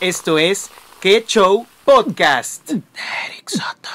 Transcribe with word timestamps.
Esto 0.00 0.38
es 0.38 0.70
Que 1.00 1.24
Show 1.24 1.66
Podcast. 1.84 2.68
Eric 2.70 3.48
Soto. 3.48 3.90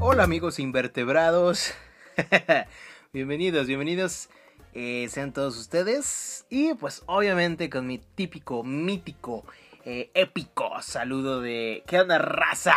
Hola 0.00 0.22
amigos 0.22 0.58
invertebrados. 0.58 1.74
bienvenidos, 3.12 3.66
bienvenidos 3.66 4.28
eh, 4.72 5.08
sean 5.10 5.32
todos 5.32 5.58
ustedes. 5.58 6.46
Y 6.48 6.74
pues 6.74 7.02
obviamente 7.06 7.68
con 7.68 7.86
mi 7.86 7.98
típico, 7.98 8.62
mítico, 8.62 9.44
eh, 9.84 10.10
épico 10.14 10.80
saludo 10.80 11.40
de... 11.40 11.82
¿Qué 11.86 12.00
onda 12.00 12.18
raza? 12.18 12.74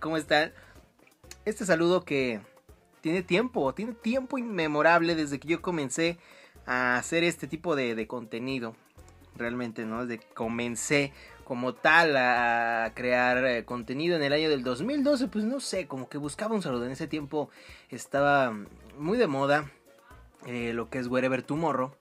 ¿Cómo 0.00 0.16
están? 0.16 0.52
Este 1.44 1.66
saludo 1.66 2.04
que 2.04 2.40
tiene 3.02 3.22
tiempo, 3.22 3.74
tiene 3.74 3.92
tiempo 3.92 4.38
inmemorable 4.38 5.14
desde 5.14 5.38
que 5.38 5.48
yo 5.48 5.60
comencé 5.60 6.18
a 6.64 6.96
hacer 6.96 7.24
este 7.24 7.46
tipo 7.46 7.76
de, 7.76 8.06
contenido. 8.06 8.74
Realmente, 9.34 9.84
¿no? 9.84 10.06
Desde 10.06 10.22
que 10.22 10.34
comencé 10.34 11.12
como 11.44 11.74
tal 11.74 12.16
a 12.16 12.92
crear 12.94 13.44
eh, 13.44 13.64
contenido 13.64 14.14
en 14.14 14.22
el 14.22 14.32
año 14.32 14.48
del 14.48 14.62
2012, 14.62 15.28
pues 15.28 15.44
no 15.44 15.58
sé, 15.58 15.86
como 15.86 16.08
que 16.08 16.18
buscaba 16.18 16.54
un 16.54 16.62
saludo. 16.62 16.86
En 16.86 16.92
ese 16.92 17.08
tiempo 17.08 17.50
estaba 17.88 18.54
muy 18.98 19.18
de 19.18 19.26
moda 19.26 19.70
eh, 20.46 20.72
lo 20.74 20.90
que 20.90 20.98
es 20.98 21.08
Wherever 21.08 21.42
Tomorrow, 21.42 21.92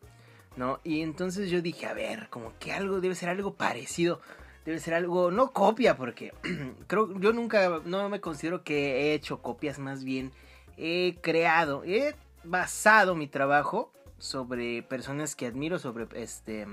¿no? 0.55 0.79
Y 0.83 1.01
entonces 1.01 1.49
yo 1.49 1.61
dije, 1.61 1.87
a 1.87 1.93
ver, 1.93 2.27
como 2.29 2.53
que 2.59 2.73
algo 2.73 3.01
debe 3.01 3.15
ser 3.15 3.29
algo 3.29 3.55
parecido. 3.55 4.21
Debe 4.65 4.79
ser 4.79 4.93
algo, 4.93 5.31
no 5.31 5.53
copia, 5.53 5.97
porque 5.97 6.33
creo 6.87 7.17
yo 7.19 7.33
nunca, 7.33 7.81
no 7.85 8.09
me 8.09 8.21
considero 8.21 8.63
que 8.63 8.99
he 8.99 9.13
hecho 9.15 9.41
copias, 9.41 9.79
más 9.79 10.03
bien 10.03 10.31
he 10.77 11.17
creado, 11.21 11.83
he 11.83 12.15
basado 12.43 13.15
mi 13.15 13.27
trabajo 13.27 13.91
sobre 14.17 14.83
personas 14.83 15.35
que 15.35 15.47
admiro, 15.47 15.79
sobre 15.79 16.07
este 16.21 16.67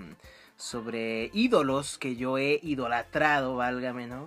sobre 0.57 1.31
ídolos 1.33 1.99
que 1.99 2.17
yo 2.17 2.37
he 2.37 2.59
idolatrado, 2.63 3.57
válgame, 3.57 4.09
¿no? 4.09 4.27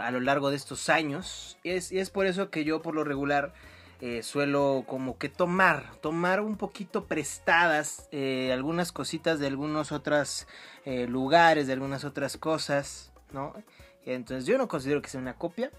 a 0.00 0.10
lo 0.10 0.20
largo 0.20 0.50
de 0.50 0.56
estos 0.56 0.88
años. 0.88 1.58
Y 1.62 1.70
es, 1.70 1.90
y 1.92 1.98
es, 1.98 2.10
por 2.10 2.26
eso 2.26 2.50
que 2.50 2.64
yo 2.64 2.82
por 2.82 2.94
lo 2.94 3.04
regular 3.04 3.52
eh, 4.00 4.22
suelo 4.22 4.84
como 4.86 5.18
que 5.18 5.28
tomar, 5.28 5.96
tomar 6.00 6.40
un 6.40 6.56
poquito 6.56 7.06
prestadas 7.06 8.08
eh, 8.12 8.52
algunas 8.52 8.92
cositas 8.92 9.40
de 9.40 9.48
algunos 9.48 9.90
otros 9.90 10.46
eh, 10.84 11.08
lugares, 11.08 11.66
de 11.66 11.72
algunas 11.72 12.04
otras 12.04 12.36
cosas, 12.36 13.12
¿no? 13.32 13.54
Entonces 14.04 14.46
yo 14.46 14.56
no 14.56 14.68
considero 14.68 15.02
que 15.02 15.10
sea 15.10 15.20
una 15.20 15.34
copia, 15.34 15.72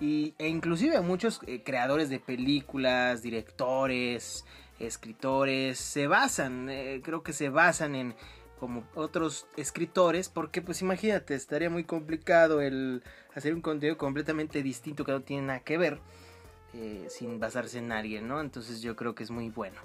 y, 0.00 0.34
e 0.38 0.48
inclusive 0.48 1.00
muchos 1.00 1.40
eh, 1.46 1.62
creadores 1.62 2.10
de 2.10 2.20
películas, 2.20 3.22
directores, 3.22 4.44
escritores, 4.78 5.78
se 5.78 6.06
basan, 6.06 6.68
eh, 6.68 7.00
creo 7.02 7.22
que 7.22 7.32
se 7.32 7.48
basan 7.48 7.94
en 7.94 8.14
como 8.58 8.84
otros 8.94 9.46
escritores, 9.56 10.28
porque 10.28 10.62
pues 10.62 10.80
imagínate, 10.80 11.34
estaría 11.34 11.68
muy 11.68 11.84
complicado 11.84 12.60
el 12.62 13.02
hacer 13.34 13.54
un 13.54 13.60
contenido 13.60 13.98
completamente 13.98 14.62
distinto 14.62 15.04
que 15.04 15.12
no 15.12 15.20
tiene 15.20 15.46
nada 15.46 15.60
que 15.60 15.76
ver, 15.76 16.00
eh, 16.72 17.06
sin 17.10 17.38
basarse 17.38 17.78
en 17.78 17.92
alguien, 17.92 18.28
¿no? 18.28 18.40
Entonces 18.40 18.80
yo 18.80 18.96
creo 18.96 19.14
que 19.14 19.24
es 19.24 19.30
muy 19.30 19.50
bueno. 19.50 19.78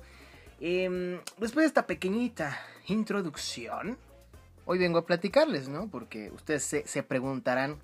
Em, 0.61 1.19
después 1.37 1.63
de 1.63 1.67
esta 1.67 1.85
pequeñita 1.85 2.57
introducción, 2.87 3.97
hoy 4.65 4.77
vengo 4.77 4.99
a 4.99 5.05
platicarles, 5.05 5.67
¿no? 5.67 5.89
Porque 5.89 6.31
ustedes 6.31 6.63
se, 6.63 6.87
se 6.87 7.03
preguntarán, 7.03 7.77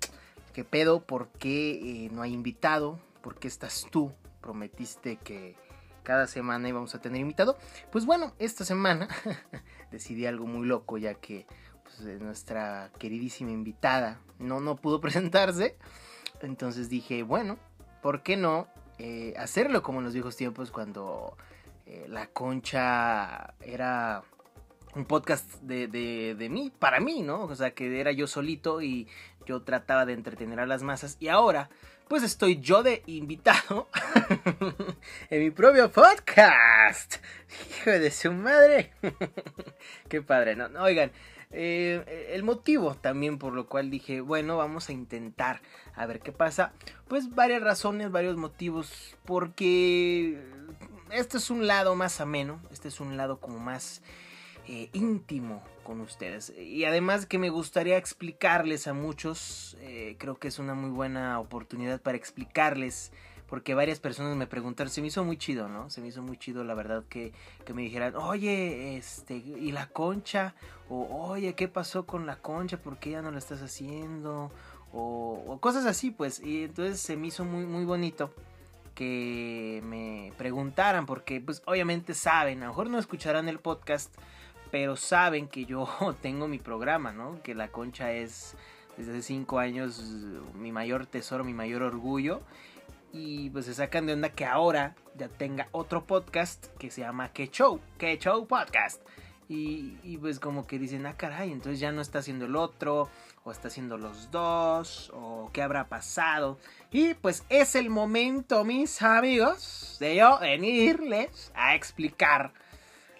¿Qué 0.58 0.64
pedo? 0.64 1.06
¿Por 1.06 1.28
qué 1.28 1.70
eh, 1.70 2.10
no 2.10 2.20
hay 2.20 2.32
invitado? 2.32 2.98
¿Por 3.22 3.38
qué 3.38 3.46
estás 3.46 3.86
tú? 3.92 4.12
Prometiste 4.40 5.14
que 5.14 5.54
cada 6.02 6.26
semana 6.26 6.68
íbamos 6.68 6.96
a 6.96 7.00
tener 7.00 7.20
invitado. 7.20 7.56
Pues 7.92 8.04
bueno, 8.06 8.32
esta 8.40 8.64
semana 8.64 9.06
decidí 9.92 10.26
algo 10.26 10.48
muy 10.48 10.66
loco 10.66 10.98
ya 10.98 11.14
que 11.14 11.46
pues, 11.84 12.00
eh, 12.00 12.18
nuestra 12.20 12.90
queridísima 12.98 13.52
invitada 13.52 14.20
no, 14.40 14.58
no 14.58 14.74
pudo 14.74 15.00
presentarse. 15.00 15.78
Entonces 16.42 16.88
dije, 16.88 17.22
bueno, 17.22 17.56
¿por 18.02 18.24
qué 18.24 18.36
no 18.36 18.66
eh, 18.98 19.34
hacerlo 19.38 19.84
como 19.84 20.00
en 20.00 20.06
los 20.06 20.14
viejos 20.14 20.34
tiempos 20.34 20.72
cuando 20.72 21.36
la 22.08 22.26
concha 22.26 23.54
era 23.60 24.24
un 24.94 25.04
podcast 25.04 25.60
de, 25.62 25.86
de, 25.86 26.34
de, 26.36 26.48
mí, 26.48 26.72
para 26.76 27.00
mí, 27.00 27.22
¿no? 27.22 27.44
O 27.44 27.54
sea, 27.54 27.70
que 27.70 28.00
era 28.00 28.12
yo 28.12 28.26
solito 28.26 28.82
y 28.82 29.06
yo 29.48 29.62
trataba 29.62 30.04
de 30.04 30.12
entretener 30.12 30.60
a 30.60 30.66
las 30.66 30.82
masas. 30.82 31.16
Y 31.20 31.28
ahora, 31.28 31.70
pues 32.06 32.22
estoy 32.22 32.60
yo 32.60 32.82
de 32.82 33.02
invitado 33.06 33.88
en 35.30 35.42
mi 35.42 35.50
propio 35.50 35.90
podcast. 35.90 37.16
Hijo 37.70 37.90
de 37.92 38.10
su 38.10 38.30
madre. 38.30 38.92
Qué 40.10 40.20
padre, 40.20 40.54
¿no? 40.54 40.66
Oigan, 40.82 41.12
eh, 41.50 42.28
el 42.34 42.42
motivo 42.42 42.94
también 42.94 43.38
por 43.38 43.54
lo 43.54 43.68
cual 43.68 43.90
dije, 43.90 44.20
bueno, 44.20 44.58
vamos 44.58 44.90
a 44.90 44.92
intentar 44.92 45.62
a 45.94 46.04
ver 46.04 46.20
qué 46.20 46.30
pasa. 46.30 46.72
Pues 47.08 47.34
varias 47.34 47.62
razones, 47.62 48.10
varios 48.10 48.36
motivos. 48.36 49.16
Porque 49.24 50.38
este 51.10 51.38
es 51.38 51.48
un 51.48 51.66
lado 51.66 51.94
más 51.94 52.20
ameno, 52.20 52.60
este 52.70 52.88
es 52.88 53.00
un 53.00 53.16
lado 53.16 53.40
como 53.40 53.58
más 53.58 54.02
eh, 54.68 54.90
íntimo 54.92 55.62
con 55.82 56.02
ustedes. 56.02 56.52
Y 56.58 56.84
además 56.84 57.24
que 57.24 57.38
me 57.38 57.48
gustaría 57.48 57.96
explicarles 57.96 58.86
a 58.86 58.92
muchos, 58.92 59.78
eh, 59.80 60.16
creo 60.18 60.38
que 60.38 60.48
es 60.48 60.58
una 60.58 60.74
muy 60.74 60.90
buena 60.90 61.40
oportunidad 61.40 62.02
para 62.02 62.18
explicarles, 62.18 63.10
porque 63.48 63.72
varias 63.72 63.98
personas 63.98 64.36
me 64.36 64.46
preguntaron, 64.46 64.92
se 64.92 65.00
me 65.00 65.06
hizo 65.06 65.24
muy 65.24 65.38
chido, 65.38 65.68
¿no? 65.68 65.88
Se 65.88 66.02
me 66.02 66.08
hizo 66.08 66.20
muy 66.20 66.36
chido 66.36 66.64
la 66.64 66.74
verdad 66.74 67.02
que, 67.08 67.32
que 67.64 67.72
me 67.72 67.80
dijeran, 67.80 68.14
oye, 68.16 68.98
este, 68.98 69.36
¿y 69.36 69.72
la 69.72 69.86
concha? 69.86 70.54
O, 70.90 71.28
oye, 71.30 71.54
¿qué 71.54 71.66
pasó 71.66 72.04
con 72.04 72.26
la 72.26 72.36
concha? 72.36 72.76
¿Por 72.76 72.98
qué 72.98 73.12
ya 73.12 73.22
no 73.22 73.30
la 73.30 73.38
estás 73.38 73.62
haciendo? 73.62 74.52
O, 74.92 75.44
o 75.46 75.58
cosas 75.60 75.86
así, 75.86 76.10
pues. 76.10 76.40
Y 76.40 76.64
entonces 76.64 77.00
se 77.00 77.16
me 77.16 77.28
hizo 77.28 77.46
muy, 77.46 77.64
muy 77.64 77.86
bonito 77.86 78.34
que 78.98 79.80
me 79.84 80.32
preguntaran, 80.36 81.06
porque 81.06 81.40
pues 81.40 81.62
obviamente 81.66 82.14
saben, 82.14 82.62
a 82.62 82.66
lo 82.66 82.72
mejor 82.72 82.90
no 82.90 82.98
escucharán 82.98 83.48
el 83.48 83.60
podcast, 83.60 84.12
pero 84.70 84.96
saben 84.96 85.48
que 85.48 85.64
yo 85.64 85.88
tengo 86.22 86.48
mi 86.48 86.58
programa, 86.58 87.12
¿no? 87.12 87.42
Que 87.42 87.54
la 87.54 87.68
concha 87.68 88.12
es 88.12 88.56
desde 88.96 89.12
hace 89.12 89.22
cinco 89.22 89.58
años 89.58 90.00
mi 90.54 90.72
mayor 90.72 91.06
tesoro, 91.06 91.44
mi 91.44 91.54
mayor 91.54 91.82
orgullo. 91.82 92.42
Y 93.12 93.48
pues 93.50 93.64
se 93.64 93.74
sacan 93.74 94.06
de 94.06 94.12
onda 94.12 94.28
que 94.30 94.44
ahora 94.44 94.94
ya 95.16 95.28
tenga 95.28 95.68
otro 95.72 96.04
podcast 96.04 96.66
que 96.78 96.90
se 96.90 97.00
llama 97.00 97.32
Que 97.32 97.48
Show, 97.48 97.80
Que 97.96 98.18
Show 98.18 98.46
Podcast. 98.46 99.02
Y, 99.48 99.96
y, 100.02 100.18
pues 100.18 100.40
como 100.40 100.66
que 100.66 100.78
dicen, 100.78 101.06
ah 101.06 101.16
caray, 101.16 101.50
entonces 101.50 101.80
ya 101.80 101.90
no 101.90 102.02
está 102.02 102.18
haciendo 102.18 102.44
el 102.44 102.54
otro, 102.54 103.08
o 103.44 103.50
está 103.50 103.68
haciendo 103.68 103.96
los 103.96 104.30
dos, 104.30 105.10
o 105.14 105.48
qué 105.54 105.62
habrá 105.62 105.88
pasado. 105.88 106.58
Y 106.90 107.14
pues 107.14 107.46
es 107.48 107.74
el 107.74 107.88
momento, 107.88 108.62
mis 108.64 109.00
amigos, 109.00 109.96
de 110.00 110.16
yo 110.16 110.38
venirles 110.38 111.50
a 111.54 111.74
explicar 111.74 112.52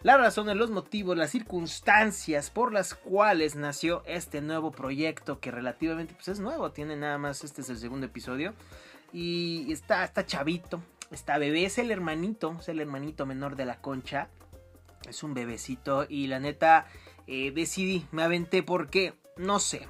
la 0.03 0.17
razón, 0.17 0.57
los 0.57 0.71
motivos, 0.71 1.17
las 1.17 1.31
circunstancias 1.31 2.51
por 2.51 2.73
las 2.73 2.95
cuales 2.95 3.57
nació 3.57 4.03
este 4.07 4.41
nuevo 4.41 4.71
proyecto 4.71 5.41
que 5.41 5.51
relativamente 5.51 6.15
pues 6.15 6.29
es 6.29 6.41
nuevo, 6.41 6.71
tiene 6.71 6.97
nada 6.97 7.19
más, 7.19 7.43
este 7.43 7.63
es 7.63 7.71
el 7.71 7.79
segundo 7.79 8.07
episodio 8.07 8.55
y 9.13 9.71
está, 9.73 10.05
está 10.05 10.25
chavito, 10.25 10.81
está 11.11 11.39
bebé, 11.39 11.65
es 11.65 11.79
el 11.79 11.91
hermanito, 11.91 12.57
es 12.61 12.69
el 12.69 12.81
hermanito 12.81 13.27
menor 13.27 13.57
de 13.57 13.65
la 13.65 13.81
concha, 13.81 14.29
es 15.09 15.23
un 15.23 15.35
bebecito 15.35 16.07
y 16.09 16.29
la 16.29 16.39
neta 16.39 16.87
eh, 17.27 17.51
decidí, 17.51 18.07
me 18.13 18.23
aventé 18.23 18.63
porque, 18.63 19.15
no 19.37 19.59
sé, 19.59 19.89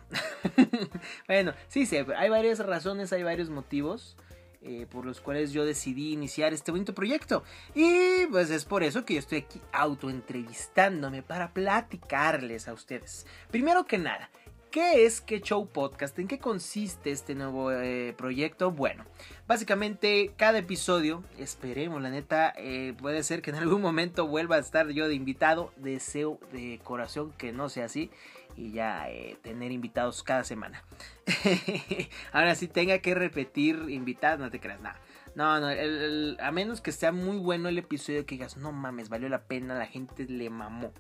bueno, 1.29 1.53
sí 1.69 1.85
sé, 1.85 2.07
hay 2.17 2.31
varias 2.31 2.61
razones, 2.61 3.13
hay 3.13 3.23
varios 3.23 3.51
motivos. 3.51 4.17
Eh, 4.61 4.87
por 4.91 5.07
los 5.07 5.21
cuales 5.21 5.53
yo 5.53 5.65
decidí 5.65 6.13
iniciar 6.13 6.53
este 6.53 6.73
bonito 6.73 6.93
proyecto. 6.93 7.45
Y 7.77 8.27
pues 8.27 8.51
es 8.51 8.65
por 8.65 8.83
eso 8.83 9.05
que 9.05 9.15
yo 9.15 9.21
estoy 9.21 9.39
aquí 9.39 9.61
autoentrevistándome 9.73 11.23
para 11.23 11.53
platicarles 11.55 12.67
a 12.67 12.73
ustedes. 12.73 13.25
Primero 13.53 13.87
que 13.87 13.99
nada, 13.99 14.31
¿Qué 14.71 15.07
es 15.07 15.23
Que 15.23 15.41
Show 15.41 15.67
Podcast? 15.67 16.19
¿En 16.19 16.29
qué 16.29 16.39
consiste 16.39 17.11
este 17.11 17.35
nuevo 17.35 17.73
eh, 17.73 18.15
proyecto? 18.19 18.71
Bueno, 18.71 19.07
básicamente 19.47 20.35
cada 20.37 20.59
episodio, 20.59 21.25
esperemos, 21.39 22.03
la 22.03 22.11
neta, 22.11 22.53
eh, 22.55 22.95
puede 22.99 23.23
ser 23.23 23.41
que 23.41 23.49
en 23.49 23.57
algún 23.57 23.81
momento 23.81 24.27
vuelva 24.27 24.57
a 24.57 24.59
estar 24.59 24.91
yo 24.91 25.09
de 25.09 25.15
invitado. 25.15 25.73
Deseo 25.77 26.39
de 26.53 26.81
corazón 26.85 27.33
que 27.39 27.51
no 27.51 27.71
sea 27.71 27.87
así 27.87 28.11
y 28.59 28.73
ya 28.73 29.09
eh, 29.09 29.39
tener 29.41 29.71
invitados 29.71 30.23
cada 30.25 30.43
semana. 30.43 30.83
Ahora 32.33 32.57
sí 32.57 32.67
tenga 32.67 32.99
que 32.99 33.15
repetir 33.15 33.85
invitados, 33.89 34.41
no 34.41 34.51
te 34.51 34.59
creas 34.59 34.81
nada. 34.81 35.01
No, 35.37 35.61
no, 35.61 35.69
a 35.69 36.51
menos 36.51 36.81
que 36.81 36.91
sea 36.91 37.13
muy 37.13 37.37
bueno 37.37 37.69
el 37.69 37.79
episodio 37.79 38.27
que 38.27 38.35
digas, 38.35 38.57
no 38.57 38.73
mames, 38.73 39.09
valió 39.09 39.29
la 39.29 39.45
pena, 39.45 39.79
la 39.79 39.87
gente 39.87 40.25
le 40.25 40.51
mamó, 40.51 40.93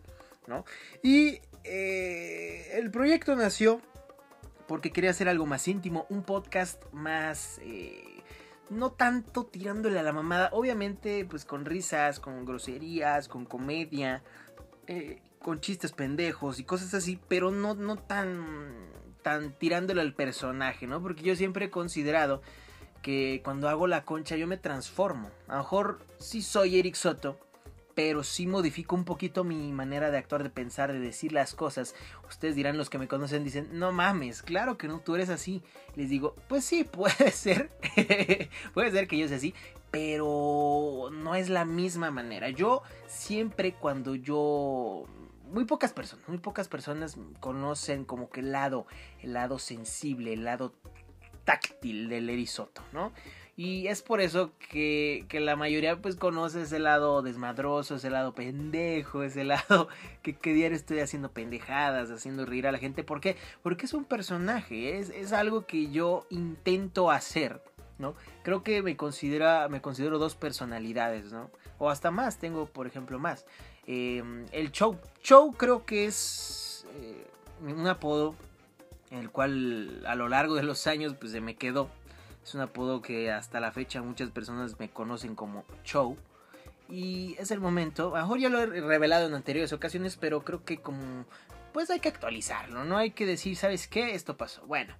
¿no? 0.46 0.64
Y 1.02 1.40
eh, 1.64 2.70
el 2.74 2.92
proyecto 2.92 3.34
nació 3.34 3.80
porque 4.68 4.92
quería 4.92 5.10
hacer 5.10 5.28
algo 5.28 5.46
más 5.46 5.66
íntimo, 5.66 6.06
un 6.10 6.22
podcast 6.22 6.82
más... 6.92 7.58
Eh, 7.62 8.04
no 8.70 8.92
tanto 8.92 9.46
tirándole 9.46 9.98
a 9.98 10.02
la 10.02 10.12
mamada, 10.12 10.50
obviamente 10.52 11.24
pues 11.24 11.46
con 11.46 11.64
risas, 11.64 12.20
con 12.20 12.44
groserías, 12.44 13.26
con 13.26 13.46
comedia, 13.46 14.22
eh, 14.86 15.22
con 15.40 15.60
chistes 15.60 15.92
pendejos 15.92 16.58
y 16.58 16.64
cosas 16.64 16.94
así, 16.94 17.18
pero 17.28 17.50
no, 17.50 17.74
no 17.74 17.96
tan, 17.96 18.46
tan 19.22 19.52
tirándole 19.52 20.00
al 20.00 20.14
personaje, 20.14 20.86
¿no? 20.86 21.02
Porque 21.02 21.22
yo 21.22 21.36
siempre 21.36 21.66
he 21.66 21.70
considerado 21.70 22.42
que 23.02 23.40
cuando 23.44 23.68
hago 23.68 23.86
la 23.86 24.04
concha 24.04 24.36
yo 24.36 24.46
me 24.46 24.56
transformo. 24.56 25.30
A 25.46 25.52
lo 25.52 25.58
mejor 25.58 26.00
sí 26.18 26.42
soy 26.42 26.78
Eric 26.78 26.94
Soto, 26.94 27.38
pero 27.98 28.22
sí 28.22 28.46
modifico 28.46 28.94
un 28.94 29.04
poquito 29.04 29.42
mi 29.42 29.72
manera 29.72 30.12
de 30.12 30.18
actuar, 30.18 30.44
de 30.44 30.50
pensar, 30.50 30.92
de 30.92 31.00
decir 31.00 31.32
las 31.32 31.56
cosas. 31.56 31.96
Ustedes 32.28 32.54
dirán, 32.54 32.76
los 32.76 32.90
que 32.90 32.96
me 32.96 33.08
conocen, 33.08 33.42
dicen, 33.42 33.70
no 33.72 33.90
mames, 33.90 34.42
claro 34.42 34.78
que 34.78 34.86
no, 34.86 35.00
tú 35.00 35.16
eres 35.16 35.30
así. 35.30 35.64
Les 35.96 36.08
digo, 36.08 36.36
pues 36.48 36.64
sí, 36.64 36.84
puede 36.92 37.32
ser, 37.32 37.72
puede 38.72 38.92
ser 38.92 39.08
que 39.08 39.18
yo 39.18 39.26
sea 39.26 39.38
así, 39.38 39.52
pero 39.90 41.10
no 41.12 41.34
es 41.34 41.48
la 41.48 41.64
misma 41.64 42.12
manera. 42.12 42.50
Yo 42.50 42.82
siempre 43.08 43.72
cuando 43.72 44.14
yo... 44.14 45.06
Muy 45.48 45.64
pocas 45.64 45.92
personas, 45.92 46.28
muy 46.28 46.38
pocas 46.38 46.68
personas 46.68 47.16
conocen 47.40 48.04
como 48.04 48.30
que 48.30 48.40
el 48.40 48.52
lado, 48.52 48.86
el 49.22 49.32
lado 49.32 49.58
sensible, 49.58 50.32
el 50.32 50.44
lado 50.44 50.74
táctil 51.44 52.08
del 52.08 52.28
erizoto, 52.28 52.82
¿no? 52.92 53.12
Y 53.58 53.88
es 53.88 54.02
por 54.02 54.20
eso 54.20 54.52
que, 54.70 55.26
la 55.32 55.56
mayoría 55.56 56.00
pues 56.00 56.14
conoce 56.14 56.62
ese 56.62 56.78
lado 56.78 57.22
desmadroso, 57.22 57.96
ese 57.96 58.08
lado 58.08 58.32
pendejo, 58.32 59.24
ese 59.24 59.42
lado 59.42 59.88
que, 60.22 60.36
que 60.36 60.52
diario 60.52 60.76
estoy 60.76 61.00
haciendo 61.00 61.32
pendejadas, 61.32 62.12
haciendo 62.12 62.46
reír 62.46 62.68
a 62.68 62.72
la 62.72 62.78
gente. 62.78 63.02
¿Por 63.02 63.20
qué? 63.20 63.36
Porque 63.64 63.86
es 63.86 63.94
un 63.94 64.04
personaje, 64.04 65.00
es, 65.00 65.10
es 65.10 65.32
algo 65.32 65.66
que 65.66 65.90
yo 65.90 66.24
intento 66.30 67.10
hacer, 67.10 67.60
¿no? 67.98 68.14
Creo 68.42 68.62
que 68.62 68.82
me, 68.82 68.96
considera, 68.96 69.68
me 69.68 69.80
considero 69.80 70.18
dos 70.18 70.34
personalidades, 70.34 71.32
¿no? 71.32 71.50
O 71.78 71.90
hasta 71.90 72.10
más, 72.10 72.38
tengo 72.38 72.66
por 72.66 72.86
ejemplo 72.86 73.18
más. 73.18 73.46
Em, 73.86 74.46
el 74.52 74.72
show. 74.72 74.98
Show 75.22 75.52
creo 75.52 75.84
que 75.84 76.06
es 76.06 76.86
eh, 76.94 77.26
un 77.62 77.86
apodo 77.86 78.34
el 79.10 79.30
cual 79.30 80.04
a 80.06 80.14
lo 80.14 80.28
largo 80.28 80.54
de 80.54 80.62
los 80.62 80.86
años 80.86 81.14
pues 81.18 81.32
se 81.32 81.40
me 81.40 81.56
quedó 81.56 81.88
es 82.48 82.54
un 82.54 82.62
apodo 82.62 83.02
que 83.02 83.30
hasta 83.30 83.60
la 83.60 83.72
fecha 83.72 84.00
muchas 84.00 84.30
personas 84.30 84.78
me 84.80 84.88
conocen 84.88 85.34
como 85.34 85.64
Chow. 85.84 86.16
Y 86.88 87.36
es 87.38 87.50
el 87.50 87.60
momento, 87.60 88.12
mejor 88.12 88.38
ya 88.38 88.48
lo 88.48 88.60
he 88.60 88.66
revelado 88.66 89.26
en 89.26 89.34
anteriores 89.34 89.74
ocasiones, 89.74 90.16
pero 90.16 90.42
creo 90.42 90.64
que 90.64 90.78
como 90.78 91.26
pues 91.74 91.90
hay 91.90 92.00
que 92.00 92.08
actualizarlo, 92.08 92.84
no 92.86 92.96
hay 92.96 93.10
que 93.10 93.26
decir, 93.26 93.54
¿sabes 93.56 93.86
qué? 93.86 94.14
Esto 94.14 94.38
pasó. 94.38 94.66
Bueno, 94.66 94.94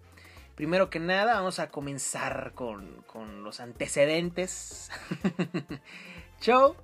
primero 0.59 0.91
que 0.91 0.99
nada 0.99 1.35
vamos 1.35 1.61
a 1.61 1.69
comenzar 1.69 2.51
con, 2.57 3.05
con 3.07 3.45
los 3.45 3.61
antecedentes. 3.61 4.91
Chow, 6.41 6.75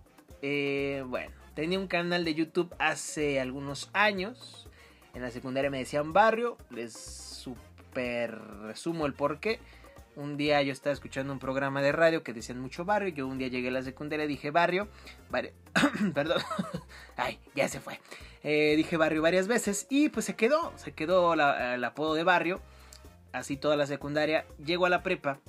eh, 0.43 1.03
bueno, 1.09 1.35
tenía 1.57 1.81
un 1.81 1.89
canal 1.89 2.25
de 2.25 2.37
YouTube 2.37 2.73
hace 2.79 3.41
algunos 3.41 3.91
años. 3.93 4.69
En 5.13 5.23
la 5.23 5.33
secundaria 5.33 5.71
me 5.71 5.79
decían 5.79 6.13
barrio, 6.13 6.57
les 6.71 6.93
super 6.93 8.39
resumo 8.63 9.07
el 9.07 9.15
porqué 9.15 9.59
un 10.15 10.37
día 10.37 10.63
yo 10.63 10.73
estaba 10.73 10.93
escuchando 10.93 11.33
un 11.33 11.41
programa 11.41 11.83
de 11.83 11.91
radio 11.91 12.23
que 12.23 12.33
decían 12.33 12.61
mucho 12.61 12.85
barrio. 12.85 13.09
Yo 13.09 13.27
un 13.27 13.39
día 13.39 13.49
llegué 13.49 13.69
a 13.69 13.73
la 13.73 13.83
secundaria 13.83 14.29
dije 14.29 14.53
barrio. 14.53 14.87
Perdón. 16.15 16.41
Ay, 17.17 17.41
ya 17.57 17.67
se 17.67 17.81
fue. 17.81 17.99
Eh, 18.45 18.75
dije 18.77 18.97
barrio 18.97 19.23
varias 19.23 19.49
veces 19.49 19.89
y 19.91 20.11
pues 20.11 20.27
se 20.27 20.37
quedó. 20.37 20.73
Se 20.77 20.93
quedó 20.93 21.35
el 21.35 21.83
apodo 21.83 22.15
de 22.15 22.23
barrio. 22.23 22.61
Así 23.35 23.57
toda 23.57 23.77
la 23.77 23.87
secundaria. 23.87 24.47
Llego 24.65 24.87
a 24.87 24.89
la 24.91 25.03
prepa. 25.03 25.41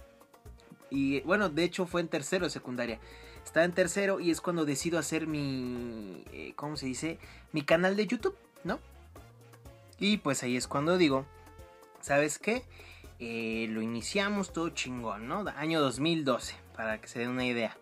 Y 0.89 1.21
bueno, 1.21 1.49
de 1.49 1.63
hecho 1.63 1.85
fue 1.85 2.01
en 2.01 2.07
tercero 2.07 2.45
de 2.45 2.49
secundaria. 2.49 2.99
Estaba 3.45 3.63
en 3.63 3.73
tercero 3.73 4.19
y 4.19 4.31
es 4.31 4.41
cuando 4.41 4.65
decido 4.65 4.97
hacer 4.97 5.27
mi. 5.27 6.23
Eh, 6.33 6.53
¿Cómo 6.55 6.77
se 6.77 6.87
dice? 6.87 7.19
Mi 7.53 7.61
canal 7.61 7.95
de 7.95 8.07
YouTube, 8.07 8.35
¿no? 8.63 8.79
Y 9.99 10.17
pues 10.17 10.41
ahí 10.41 10.57
es 10.57 10.67
cuando 10.67 10.97
digo. 10.97 11.27
¿Sabes 12.01 12.39
qué? 12.39 12.63
Eh, 13.19 13.67
lo 13.69 13.83
iniciamos 13.83 14.51
todo 14.51 14.69
chingón, 14.69 15.27
¿no? 15.27 15.45
Año 15.55 15.79
2012, 15.79 16.55
para 16.75 16.99
que 16.99 17.07
se 17.07 17.19
den 17.19 17.29
una 17.29 17.45
idea. 17.45 17.77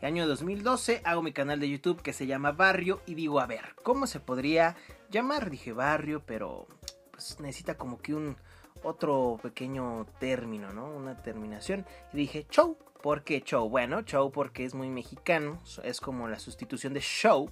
El 0.00 0.08
año 0.08 0.26
2012 0.26 1.00
hago 1.04 1.22
mi 1.22 1.32
canal 1.32 1.60
de 1.60 1.70
YouTube 1.70 2.02
que 2.02 2.12
se 2.12 2.26
llama 2.26 2.50
Barrio 2.50 3.00
y 3.06 3.14
digo, 3.14 3.40
a 3.40 3.46
ver, 3.46 3.76
¿cómo 3.84 4.08
se 4.08 4.18
podría 4.18 4.76
llamar? 5.10 5.48
Dije 5.48 5.72
Barrio, 5.72 6.22
pero 6.26 6.66
pues 7.12 7.38
necesita 7.38 7.76
como 7.76 8.02
que 8.02 8.14
un 8.14 8.36
otro 8.84 9.38
pequeño 9.42 10.06
término, 10.20 10.72
¿no? 10.72 10.86
Una 10.86 11.20
terminación. 11.22 11.86
Y 12.12 12.18
dije, 12.18 12.46
show. 12.50 12.76
¿Por 13.02 13.22
qué 13.22 13.42
show? 13.42 13.68
Bueno, 13.68 14.00
show 14.00 14.32
porque 14.32 14.64
es 14.64 14.74
muy 14.74 14.88
mexicano, 14.88 15.60
es 15.82 16.00
como 16.00 16.26
la 16.26 16.38
sustitución 16.38 16.94
de 16.94 17.00
show, 17.00 17.50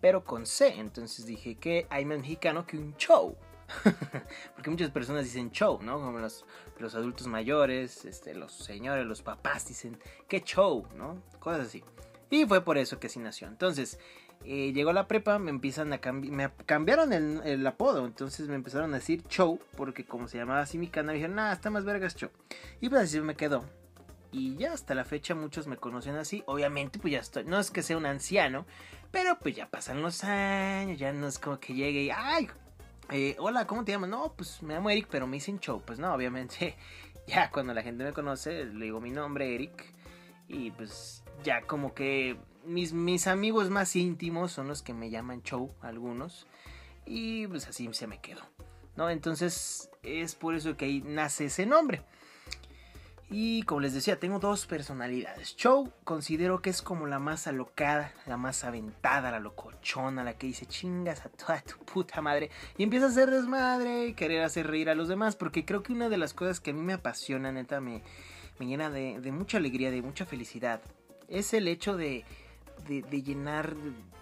pero 0.00 0.24
con 0.24 0.44
C. 0.44 0.74
Entonces 0.80 1.24
dije 1.24 1.54
que 1.54 1.86
hay 1.88 2.04
más 2.04 2.18
mexicano 2.18 2.66
que 2.66 2.78
un 2.78 2.96
show. 2.96 3.36
Porque 4.54 4.70
muchas 4.70 4.90
personas 4.90 5.24
dicen 5.24 5.50
show, 5.50 5.78
¿no? 5.82 6.00
Como 6.00 6.18
los, 6.18 6.44
los, 6.78 6.94
adultos 6.94 7.26
mayores, 7.26 8.04
este, 8.06 8.34
los 8.34 8.52
señores, 8.52 9.06
los 9.06 9.22
papás 9.22 9.68
dicen, 9.68 9.98
qué 10.26 10.40
show, 10.40 10.86
¿no? 10.94 11.22
Cosas 11.38 11.66
así. 11.68 11.84
Y 12.30 12.46
fue 12.46 12.62
por 12.62 12.78
eso 12.78 12.98
que 12.98 13.06
así 13.06 13.18
nació. 13.18 13.46
Entonces, 13.48 13.98
eh, 14.44 14.72
llegó 14.72 14.92
la 14.92 15.08
prepa, 15.08 15.38
me 15.38 15.50
empiezan 15.50 15.92
a 15.92 15.98
cambiar, 15.98 16.32
me 16.32 16.50
cambiaron 16.64 17.12
el, 17.12 17.66
apodo, 17.66 18.06
entonces 18.06 18.48
me 18.48 18.54
empezaron 18.54 18.92
a 18.94 18.98
decir 18.98 19.22
show, 19.28 19.60
porque 19.76 20.04
como 20.04 20.28
se 20.28 20.38
llamaba 20.38 20.60
así 20.60 20.78
mi 20.78 20.88
canal, 20.88 21.14
dijeron, 21.14 21.36
nah, 21.36 21.52
está 21.52 21.70
más 21.70 21.84
vergas 21.84 22.16
show. 22.16 22.30
Y 22.80 22.88
pues 22.88 23.02
así 23.02 23.20
me 23.20 23.34
quedó. 23.34 23.64
Y 24.30 24.56
ya 24.56 24.72
hasta 24.72 24.94
la 24.94 25.04
fecha 25.04 25.34
muchos 25.34 25.66
me 25.66 25.76
conocen 25.76 26.16
así. 26.16 26.42
Obviamente, 26.46 26.98
pues 26.98 27.12
ya 27.12 27.20
estoy. 27.20 27.44
No 27.44 27.58
es 27.58 27.70
que 27.70 27.82
sea 27.82 27.96
un 27.96 28.06
anciano, 28.06 28.66
pero 29.10 29.38
pues 29.38 29.56
ya 29.56 29.70
pasan 29.70 30.02
los 30.02 30.22
años. 30.24 30.98
Ya 30.98 31.12
no 31.12 31.26
es 31.26 31.38
como 31.38 31.58
que 31.58 31.74
llegue 31.74 32.02
y. 32.02 32.10
¡Ay! 32.10 32.48
Eh, 33.10 33.36
hola, 33.38 33.66
¿cómo 33.66 33.84
te 33.84 33.92
llamas? 33.92 34.10
No, 34.10 34.34
pues 34.36 34.62
me 34.62 34.74
llamo 34.74 34.90
Eric, 34.90 35.08
pero 35.10 35.26
me 35.26 35.38
dicen 35.38 35.60
Show. 35.60 35.82
Pues 35.84 35.98
no, 35.98 36.12
obviamente, 36.12 36.76
ya 37.26 37.50
cuando 37.50 37.72
la 37.72 37.82
gente 37.82 38.04
me 38.04 38.12
conoce, 38.12 38.66
le 38.66 38.84
digo 38.84 39.00
mi 39.00 39.10
nombre, 39.10 39.54
Eric. 39.54 39.94
Y 40.46 40.70
pues 40.72 41.24
ya 41.42 41.62
como 41.62 41.94
que 41.94 42.36
mis, 42.68 42.92
mis 42.92 43.26
amigos 43.26 43.70
más 43.70 43.96
íntimos 43.96 44.52
son 44.52 44.68
los 44.68 44.82
que 44.82 44.94
me 44.94 45.10
llaman 45.10 45.42
Show, 45.42 45.74
algunos. 45.80 46.46
Y 47.06 47.46
pues 47.46 47.66
así 47.68 47.88
se 47.92 48.06
me 48.06 48.20
quedó. 48.20 48.42
¿No? 48.96 49.10
Entonces 49.10 49.90
es 50.02 50.34
por 50.34 50.54
eso 50.54 50.76
que 50.76 50.84
ahí 50.84 51.02
nace 51.04 51.46
ese 51.46 51.66
nombre. 51.66 52.02
Y 53.30 53.62
como 53.64 53.80
les 53.80 53.92
decía, 53.92 54.18
tengo 54.18 54.38
dos 54.38 54.66
personalidades. 54.66 55.54
Show 55.54 55.92
considero 56.04 56.62
que 56.62 56.70
es 56.70 56.80
como 56.80 57.06
la 57.06 57.18
más 57.18 57.46
alocada, 57.46 58.14
la 58.26 58.38
más 58.38 58.64
aventada, 58.64 59.30
la 59.30 59.38
locochona, 59.38 60.24
la 60.24 60.38
que 60.38 60.46
dice 60.46 60.64
chingas 60.64 61.26
a 61.26 61.28
toda 61.28 61.60
tu 61.60 61.76
puta 61.84 62.22
madre. 62.22 62.50
Y 62.78 62.84
empieza 62.84 63.06
a 63.06 63.10
hacer 63.10 63.30
desmadre 63.30 64.06
y 64.06 64.14
querer 64.14 64.42
hacer 64.42 64.66
reír 64.66 64.88
a 64.88 64.94
los 64.94 65.08
demás. 65.08 65.36
Porque 65.36 65.66
creo 65.66 65.82
que 65.82 65.92
una 65.92 66.08
de 66.08 66.16
las 66.16 66.32
cosas 66.32 66.60
que 66.60 66.70
a 66.70 66.74
mí 66.74 66.80
me 66.80 66.94
apasiona, 66.94 67.52
neta, 67.52 67.80
me, 67.80 68.02
me 68.58 68.66
llena 68.66 68.88
de, 68.88 69.20
mucha 69.30 69.58
alegría, 69.58 69.90
de 69.90 70.00
mucha 70.00 70.24
felicidad, 70.24 70.80
es 71.28 71.52
el 71.52 71.68
hecho 71.68 71.98
de, 71.98 72.24
de, 72.86 73.22
llenar 73.22 73.74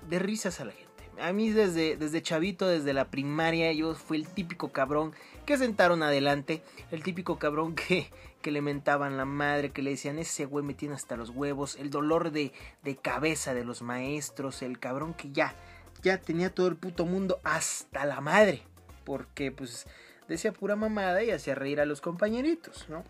de 0.09 0.19
risas 0.19 0.61
a 0.61 0.65
la 0.65 0.73
gente. 0.73 0.87
A 1.21 1.33
mí 1.33 1.51
desde, 1.51 1.97
desde 1.97 2.23
chavito, 2.23 2.67
desde 2.69 2.93
la 2.93 3.07
primaria, 3.07 3.73
yo 3.73 3.95
fui 3.95 4.19
el 4.19 4.29
típico 4.29 4.71
cabrón 4.71 5.13
que 5.47 5.57
sentaron 5.57 6.03
adelante, 6.03 6.63
el 6.91 7.03
típico 7.03 7.39
cabrón 7.39 7.75
que, 7.75 8.11
que 8.43 8.51
le 8.51 8.61
mentaban 8.61 9.17
la 9.17 9.25
madre, 9.25 9.71
que 9.71 9.83
le 9.83 9.91
decían 9.91 10.19
ese 10.19 10.45
güey 10.45 10.65
me 10.65 10.75
tiene 10.75 10.95
hasta 10.95 11.17
los 11.17 11.31
huevos, 11.31 11.77
el 11.77 11.91
dolor 11.91 12.33
de, 12.33 12.53
de 12.83 12.97
cabeza 12.97 13.55
de 13.55 13.65
los 13.65 13.83
maestros, 13.83 14.63
el 14.63 14.79
cabrón 14.79 15.15
que 15.15 15.33
ya, 15.33 15.55
ya 16.03 16.21
tenía 16.21 16.55
todo 16.55 16.69
el 16.69 16.77
puto 16.77 17.07
mundo 17.07 17.41
hasta 17.45 18.05
la 18.05 18.21
madre, 18.21 18.63
porque 19.05 19.53
pues 19.53 19.87
decía 20.29 20.53
pura 20.53 20.77
mamada 20.77 21.23
y 21.23 21.31
hacía 21.31 21.55
reír 21.55 21.81
a 21.81 21.87
los 21.87 22.01
compañeritos, 22.01 22.89
¿no? 22.89 23.05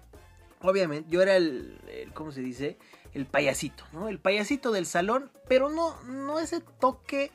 Obviamente, 0.62 1.10
yo 1.10 1.22
era 1.22 1.36
el, 1.36 1.78
el 1.88 2.12
¿cómo 2.12 2.32
se 2.32 2.40
dice? 2.40 2.78
El 3.16 3.24
payasito, 3.24 3.84
¿no? 3.92 4.08
El 4.08 4.18
payasito 4.18 4.72
del 4.72 4.84
salón, 4.84 5.30
pero 5.48 5.70
no, 5.70 6.00
no 6.02 6.38
ese 6.38 6.60
toque 6.60 7.32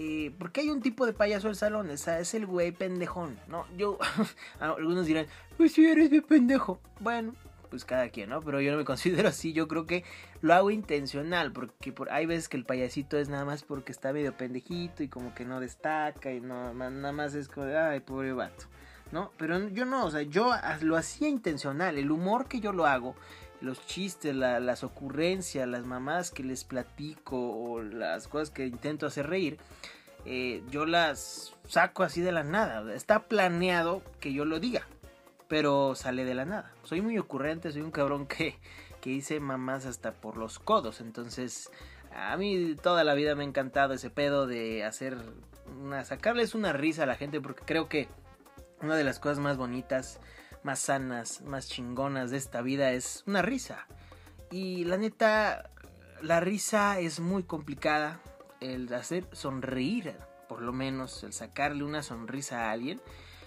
eh, 0.00 0.32
porque 0.38 0.60
hay 0.60 0.70
un 0.70 0.80
tipo 0.80 1.06
de 1.06 1.12
payaso 1.12 1.48
del 1.48 1.56
salón, 1.56 1.90
esa 1.90 2.20
es 2.20 2.32
el 2.34 2.46
güey 2.46 2.70
pendejón, 2.70 3.36
¿no? 3.48 3.66
Yo, 3.76 3.98
algunos 4.60 5.06
dirán, 5.06 5.26
pues 5.56 5.72
si 5.72 5.86
eres 5.86 6.10
de 6.10 6.22
pendejo. 6.22 6.80
Bueno, 7.00 7.34
pues 7.68 7.84
cada 7.84 8.08
quien, 8.10 8.30
¿no? 8.30 8.40
Pero 8.40 8.60
yo 8.60 8.70
no 8.70 8.78
me 8.78 8.84
considero 8.84 9.28
así, 9.28 9.52
yo 9.52 9.66
creo 9.66 9.86
que 9.86 10.04
lo 10.40 10.54
hago 10.54 10.70
intencional, 10.70 11.52
porque 11.52 11.92
por, 11.92 12.12
hay 12.12 12.26
veces 12.26 12.48
que 12.48 12.56
el 12.56 12.64
payasito 12.64 13.18
es 13.18 13.28
nada 13.28 13.44
más 13.44 13.64
porque 13.64 13.90
está 13.90 14.12
medio 14.12 14.36
pendejito 14.36 15.02
y 15.02 15.08
como 15.08 15.34
que 15.34 15.44
no 15.44 15.58
destaca 15.58 16.32
y 16.32 16.40
no, 16.40 16.72
nada 16.74 17.12
más 17.12 17.34
es 17.34 17.48
como, 17.48 17.66
ay, 17.66 17.98
pobre 17.98 18.32
vato, 18.32 18.66
¿no? 19.10 19.32
Pero 19.36 19.68
yo 19.70 19.84
no, 19.84 20.04
o 20.04 20.10
sea, 20.12 20.22
yo 20.22 20.52
lo 20.82 20.96
hacía 20.96 21.28
intencional, 21.28 21.98
el 21.98 22.10
humor 22.10 22.46
que 22.46 22.60
yo 22.60 22.72
lo 22.72 22.86
hago 22.86 23.16
los 23.60 23.84
chistes, 23.86 24.34
las 24.34 24.84
ocurrencias, 24.84 25.68
las 25.68 25.84
mamás 25.84 26.30
que 26.30 26.44
les 26.44 26.64
platico 26.64 27.36
o 27.36 27.82
las 27.82 28.28
cosas 28.28 28.50
que 28.50 28.66
intento 28.66 29.06
hacer 29.06 29.28
reír, 29.28 29.58
eh, 30.24 30.62
yo 30.70 30.86
las 30.86 31.54
saco 31.66 32.02
así 32.02 32.20
de 32.20 32.32
la 32.32 32.44
nada. 32.44 32.94
Está 32.94 33.28
planeado 33.28 34.02
que 34.20 34.32
yo 34.32 34.44
lo 34.44 34.60
diga, 34.60 34.86
pero 35.48 35.94
sale 35.94 36.24
de 36.24 36.34
la 36.34 36.44
nada. 36.44 36.72
Soy 36.84 37.00
muy 37.00 37.18
ocurrente, 37.18 37.72
soy 37.72 37.82
un 37.82 37.90
cabrón 37.90 38.26
que, 38.26 38.58
que 39.00 39.10
hice 39.10 39.40
mamás 39.40 39.86
hasta 39.86 40.12
por 40.12 40.36
los 40.36 40.58
codos. 40.58 41.00
Entonces, 41.00 41.70
a 42.14 42.36
mí 42.36 42.76
toda 42.82 43.04
la 43.04 43.14
vida 43.14 43.34
me 43.34 43.44
ha 43.44 43.46
encantado 43.46 43.94
ese 43.94 44.10
pedo 44.10 44.46
de 44.46 44.84
hacer 44.84 45.16
una, 45.80 46.04
sacarles 46.04 46.54
una 46.54 46.72
risa 46.72 47.04
a 47.04 47.06
la 47.06 47.16
gente 47.16 47.40
porque 47.40 47.64
creo 47.64 47.88
que 47.88 48.08
una 48.80 48.96
de 48.96 49.04
las 49.04 49.18
cosas 49.18 49.38
más 49.38 49.56
bonitas, 49.56 50.20
más 50.62 50.80
sanas, 50.80 51.42
más 51.42 51.68
chingonas 51.68 52.30
de 52.30 52.36
esta 52.36 52.62
vida 52.62 52.92
es 52.92 53.22
una 53.26 53.42
risa. 53.42 53.86
Y 54.50 54.84
la 54.84 54.96
neta, 54.96 55.70
la 56.22 56.40
risa 56.40 56.98
es 57.00 57.20
muy 57.20 57.42
complicada. 57.42 58.20
El 58.60 58.92
hacer 58.92 59.28
sonreír, 59.32 60.14
por 60.48 60.62
lo 60.62 60.72
menos, 60.72 61.22
el 61.22 61.32
sacarle 61.32 61.84
una 61.84 62.02
sonrisa 62.02 62.66
a 62.66 62.72
alguien. 62.72 63.00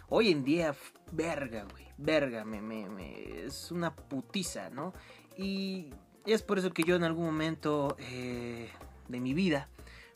Hoy 0.09 0.31
en 0.31 0.43
día, 0.43 0.75
verga, 1.11 1.65
güey, 1.69 1.87
verga, 1.97 2.45
me, 2.45 2.61
me, 2.61 3.45
es 3.45 3.71
una 3.71 3.95
putiza, 3.95 4.69
¿no? 4.69 4.93
Y 5.37 5.93
es 6.25 6.43
por 6.43 6.59
eso 6.59 6.71
que 6.73 6.83
yo 6.83 6.95
en 6.95 7.03
algún 7.03 7.25
momento 7.25 7.95
eh, 7.99 8.69
de 9.07 9.19
mi 9.19 9.33
vida, 9.33 9.69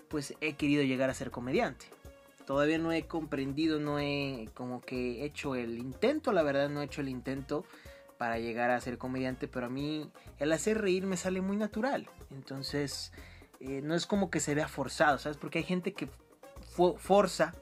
pues 0.09 0.35
he 0.41 0.53
querido 0.53 0.83
llegar 0.83 1.09
a 1.09 1.13
ser 1.13 1.31
comediante. 1.31 1.94
Todavía 2.45 2.77
no 2.77 2.91
he 2.91 3.07
comprendido, 3.07 3.79
no 3.79 3.99
he 3.99 4.49
como 4.53 4.81
que 4.81 5.25
hecho 5.25 5.55
el 5.55 5.77
intento, 5.79 6.31
la 6.31 6.43
verdad 6.43 6.69
no 6.69 6.81
he 6.81 6.85
hecho 6.85 7.01
el 7.01 7.09
intento 7.09 7.65
para 8.17 8.39
llegar 8.39 8.71
a 8.71 8.79
ser 8.79 8.97
comediante, 8.97 9.47
pero 9.47 9.65
a 9.65 9.69
mí 9.69 10.09
el 10.39 10.51
hacer 10.51 10.79
reír 10.79 11.05
me 11.05 11.17
sale 11.17 11.41
muy 11.41 11.57
natural. 11.57 12.07
Entonces, 12.31 13.11
eh, 13.59 13.81
no 13.81 13.95
es 13.95 14.05
como 14.05 14.29
que 14.29 14.39
se 14.39 14.55
vea 14.55 14.67
forzado, 14.67 15.17
¿sabes? 15.17 15.37
Porque 15.37 15.59
hay 15.59 15.65
gente 15.65 15.93
que 15.93 16.09
forza 16.97 17.53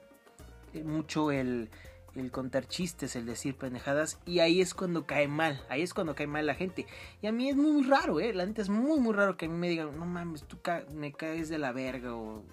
eh, 0.73 0.83
mucho 0.83 1.31
el, 1.31 1.69
el 2.15 2.31
contar 2.31 2.67
chistes, 2.67 3.15
el 3.15 3.25
decir 3.25 3.55
pendejadas, 3.55 4.19
y 4.25 4.39
ahí 4.39 4.61
es 4.61 4.73
cuando 4.73 5.05
cae 5.05 5.27
mal, 5.27 5.63
ahí 5.69 5.81
es 5.81 5.93
cuando 5.93 6.15
cae 6.15 6.27
mal 6.27 6.45
la 6.45 6.55
gente. 6.55 6.85
Y 7.21 7.27
a 7.27 7.31
mí 7.31 7.49
es 7.49 7.55
muy, 7.55 7.83
raro, 7.83 8.19
¿eh? 8.19 8.33
La 8.33 8.45
gente 8.45 8.61
es 8.61 8.69
muy, 8.69 8.99
muy 8.99 9.13
raro 9.13 9.37
que 9.37 9.45
a 9.45 9.49
mí 9.49 9.55
me 9.55 9.69
digan, 9.69 9.97
no 9.97 10.05
mames, 10.05 10.43
tú 10.43 10.57
me 10.93 11.13
caes 11.13 11.49
de 11.49 11.57
la 11.57 11.71
verga 11.71 12.13
o, 12.15 12.43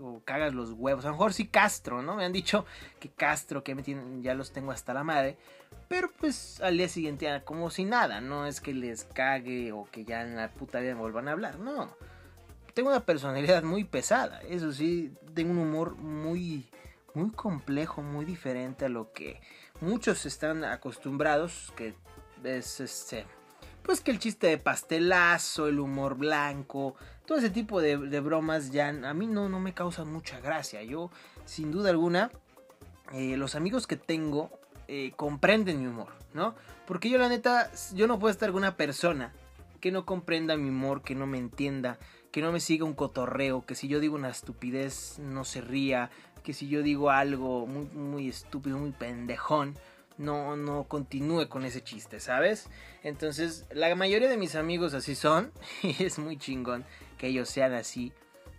o, 0.00 0.20
cagas 0.24 0.54
los 0.54 0.72
huevos. 0.72 1.04
A 1.04 1.08
lo 1.08 1.14
mejor 1.14 1.32
sí 1.32 1.46
Castro, 1.46 2.02
¿no? 2.02 2.16
Me 2.16 2.24
han 2.24 2.32
dicho 2.32 2.64
que 3.00 3.08
Castro, 3.08 3.62
que 3.62 3.74
me 3.74 3.82
tienen, 3.82 4.22
ya 4.22 4.34
los 4.34 4.52
tengo 4.52 4.72
hasta 4.72 4.94
la 4.94 5.04
madre. 5.04 5.36
Pero 5.88 6.10
pues 6.18 6.60
al 6.60 6.76
día 6.76 6.88
siguiente, 6.88 7.28
ah, 7.28 7.44
como 7.44 7.70
si 7.70 7.84
nada, 7.84 8.20
no 8.20 8.46
es 8.46 8.60
que 8.60 8.74
les 8.74 9.04
cague 9.04 9.72
o 9.72 9.88
que 9.90 10.04
ya 10.04 10.22
en 10.22 10.36
la 10.36 10.50
puta 10.50 10.80
vida 10.80 10.94
me 10.94 11.00
vuelvan 11.00 11.28
a 11.28 11.32
hablar, 11.32 11.58
no. 11.58 11.94
Tengo 12.74 12.88
una 12.88 13.04
personalidad 13.04 13.62
muy 13.62 13.84
pesada, 13.84 14.40
eso 14.48 14.72
sí, 14.72 15.12
tengo 15.34 15.50
un 15.52 15.58
humor 15.58 15.96
muy 15.96 16.66
muy 17.14 17.30
complejo, 17.30 18.02
muy 18.02 18.24
diferente 18.24 18.86
a 18.86 18.88
lo 18.88 19.12
que 19.12 19.40
muchos 19.80 20.26
están 20.26 20.64
acostumbrados, 20.64 21.72
que 21.76 21.94
es 22.44 22.80
este, 22.80 23.26
pues 23.82 24.00
que 24.00 24.10
el 24.10 24.18
chiste 24.18 24.46
de 24.46 24.58
pastelazo, 24.58 25.68
el 25.68 25.80
humor 25.80 26.16
blanco, 26.16 26.96
todo 27.32 27.38
ese 27.38 27.48
tipo 27.48 27.80
de, 27.80 27.96
bromas 28.20 28.72
ya 28.72 28.90
a 28.90 29.14
mí 29.14 29.26
no, 29.26 29.48
no 29.48 29.58
me 29.58 29.72
causan 29.72 30.12
mucha 30.12 30.38
gracia. 30.40 30.82
Yo, 30.82 31.10
sin 31.46 31.70
duda 31.70 31.88
alguna, 31.88 32.30
eh, 33.14 33.38
los 33.38 33.54
amigos 33.54 33.86
que 33.86 33.96
tengo 33.96 34.50
eh, 34.86 35.12
comprenden 35.16 35.80
mi 35.80 35.86
humor, 35.86 36.08
¿no? 36.34 36.54
Porque 36.86 37.08
yo 37.08 37.16
la 37.16 37.30
neta, 37.30 37.70
yo 37.94 38.06
no 38.06 38.18
puedo 38.18 38.30
estar 38.30 38.50
con 38.50 38.58
una 38.58 38.76
persona 38.76 39.32
que 39.80 39.90
no 39.90 40.04
comprenda 40.04 40.58
mi 40.58 40.68
humor, 40.68 41.00
que 41.00 41.14
no 41.14 41.26
me 41.26 41.38
entienda, 41.38 41.98
que 42.32 42.42
no 42.42 42.52
me 42.52 42.60
siga 42.60 42.84
un 42.84 42.92
cotorreo, 42.92 43.64
que 43.64 43.76
si 43.76 43.88
yo 43.88 43.98
digo 43.98 44.14
una 44.14 44.28
estupidez 44.28 45.18
no 45.18 45.46
se 45.46 45.62
ría, 45.62 46.10
que 46.42 46.52
si 46.52 46.68
yo 46.68 46.82
digo 46.82 47.08
algo 47.08 47.66
muy, 47.66 47.86
muy 47.94 48.28
estúpido, 48.28 48.76
muy 48.76 48.90
pendejón, 48.90 49.78
no, 50.18 50.56
no 50.56 50.84
continúe 50.84 51.48
con 51.48 51.64
ese 51.64 51.82
chiste, 51.82 52.20
¿sabes? 52.20 52.68
Entonces, 53.02 53.66
la 53.72 53.94
mayoría 53.94 54.28
de 54.28 54.36
mis 54.36 54.54
amigos 54.54 54.94
así 54.94 55.14
son, 55.14 55.52
y 55.82 56.02
es 56.02 56.18
muy 56.18 56.36
chingón 56.36 56.84
que 57.18 57.28
ellos 57.28 57.48
sean 57.48 57.72
así, 57.72 58.12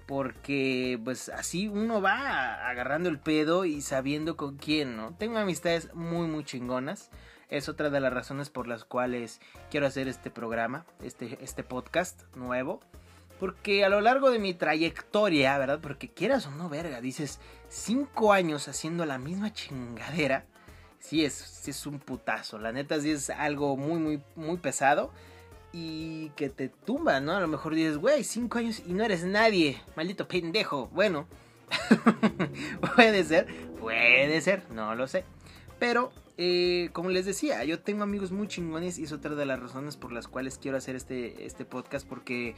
porque 0.05 0.99
pues 1.03 1.29
así 1.29 1.67
uno 1.67 2.01
va 2.01 2.67
agarrando 2.67 3.09
el 3.09 3.19
pedo 3.19 3.65
y 3.65 3.81
sabiendo 3.81 4.35
con 4.35 4.57
quién, 4.57 4.97
¿no? 4.97 5.15
Tengo 5.15 5.37
amistades 5.37 5.93
muy, 5.93 6.27
muy 6.27 6.43
chingonas. 6.43 7.09
Es 7.49 7.69
otra 7.69 7.89
de 7.89 7.99
las 7.99 8.13
razones 8.13 8.49
por 8.49 8.67
las 8.67 8.83
cuales 8.83 9.39
quiero 9.69 9.85
hacer 9.85 10.07
este 10.07 10.31
programa, 10.31 10.85
este, 11.01 11.37
este 11.41 11.63
podcast 11.63 12.23
nuevo. 12.35 12.79
Porque 13.39 13.83
a 13.83 13.89
lo 13.89 14.01
largo 14.01 14.31
de 14.31 14.39
mi 14.39 14.53
trayectoria, 14.53 15.57
¿verdad? 15.57 15.79
Porque 15.81 16.09
quieras 16.09 16.47
o 16.47 16.51
no, 16.51 16.69
verga, 16.69 17.01
dices, 17.01 17.39
cinco 17.67 18.31
años 18.33 18.67
haciendo 18.67 19.05
la 19.05 19.17
misma 19.17 19.51
chingadera. 19.53 20.45
Sí 21.03 21.25
es, 21.25 21.33
sí 21.33 21.71
es 21.71 21.85
un 21.85 21.99
putazo. 21.99 22.57
La 22.57 22.71
neta 22.71 22.99
sí 23.01 23.11
es 23.11 23.29
algo 23.29 23.75
muy, 23.75 23.99
muy, 23.99 24.21
muy 24.35 24.57
pesado. 24.57 25.11
Y 25.73 26.29
que 26.37 26.49
te 26.49 26.69
tumba, 26.69 27.19
¿no? 27.19 27.33
A 27.33 27.41
lo 27.41 27.47
mejor 27.47 27.75
dices, 27.75 27.97
güey, 27.97 28.23
cinco 28.23 28.59
años 28.59 28.81
y 28.87 28.93
no 28.93 29.03
eres 29.03 29.25
nadie. 29.25 29.81
Maldito 29.97 30.27
pendejo. 30.29 30.87
Bueno, 30.93 31.27
puede 32.95 33.23
ser, 33.25 33.47
puede 33.79 34.39
ser, 34.39 34.63
no 34.71 34.95
lo 34.95 35.07
sé. 35.07 35.25
Pero, 35.77 36.13
eh, 36.37 36.89
como 36.93 37.09
les 37.09 37.25
decía, 37.25 37.65
yo 37.65 37.81
tengo 37.81 38.03
amigos 38.03 38.31
muy 38.31 38.47
chingones 38.47 38.97
y 38.97 39.03
es 39.03 39.11
otra 39.11 39.35
de 39.35 39.45
las 39.45 39.59
razones 39.59 39.97
por 39.97 40.13
las 40.13 40.29
cuales 40.29 40.57
quiero 40.57 40.77
hacer 40.77 40.95
este, 40.95 41.45
este 41.45 41.65
podcast. 41.65 42.07
Porque 42.07 42.55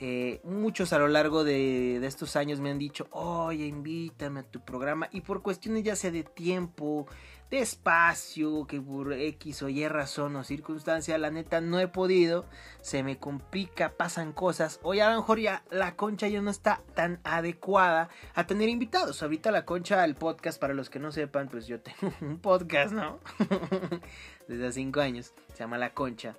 eh, 0.00 0.40
muchos 0.42 0.92
a 0.92 0.98
lo 0.98 1.06
largo 1.06 1.44
de, 1.44 2.04
estos 2.04 2.34
años 2.34 2.60
me 2.60 2.70
han 2.70 2.78
dicho, 2.78 3.06
oye, 3.12 3.66
invítame 3.66 4.40
a 4.40 4.42
tu 4.42 4.60
programa. 4.60 5.08
Y 5.12 5.20
por 5.20 5.42
cuestiones 5.42 5.84
ya 5.84 5.96
sea 5.96 6.10
de 6.10 6.24
tiempo, 6.24 7.06
de 7.50 7.58
espacio, 7.58 8.66
que 8.66 8.80
por 8.80 9.12
X 9.12 9.62
o 9.62 9.68
Y 9.68 9.86
razón 9.86 10.36
o 10.36 10.44
circunstancia, 10.44 11.18
la 11.18 11.30
neta 11.30 11.60
no 11.60 11.78
he 11.78 11.88
podido. 11.88 12.46
Se 12.80 13.02
me 13.02 13.18
complica, 13.18 13.92
pasan 13.96 14.32
cosas. 14.32 14.80
Hoy 14.82 15.00
a 15.00 15.10
lo 15.10 15.16
mejor 15.16 15.38
ya 15.38 15.62
la 15.70 15.96
concha 15.96 16.28
ya 16.28 16.40
no 16.40 16.50
está 16.50 16.82
tan 16.94 17.20
adecuada 17.24 18.08
a 18.34 18.46
tener 18.46 18.68
invitados. 18.68 19.22
Ahorita 19.22 19.50
la 19.50 19.64
concha, 19.64 20.04
el 20.04 20.14
podcast, 20.14 20.60
para 20.60 20.74
los 20.74 20.90
que 20.90 20.98
no 20.98 21.12
sepan, 21.12 21.48
pues 21.48 21.66
yo 21.66 21.80
tengo 21.82 22.12
un 22.20 22.38
podcast, 22.38 22.92
¿no? 22.92 23.20
Desde 24.48 24.66
hace 24.66 24.80
5 24.80 25.00
años. 25.00 25.32
Se 25.52 25.60
llama 25.60 25.78
La 25.78 25.94
Concha. 25.94 26.36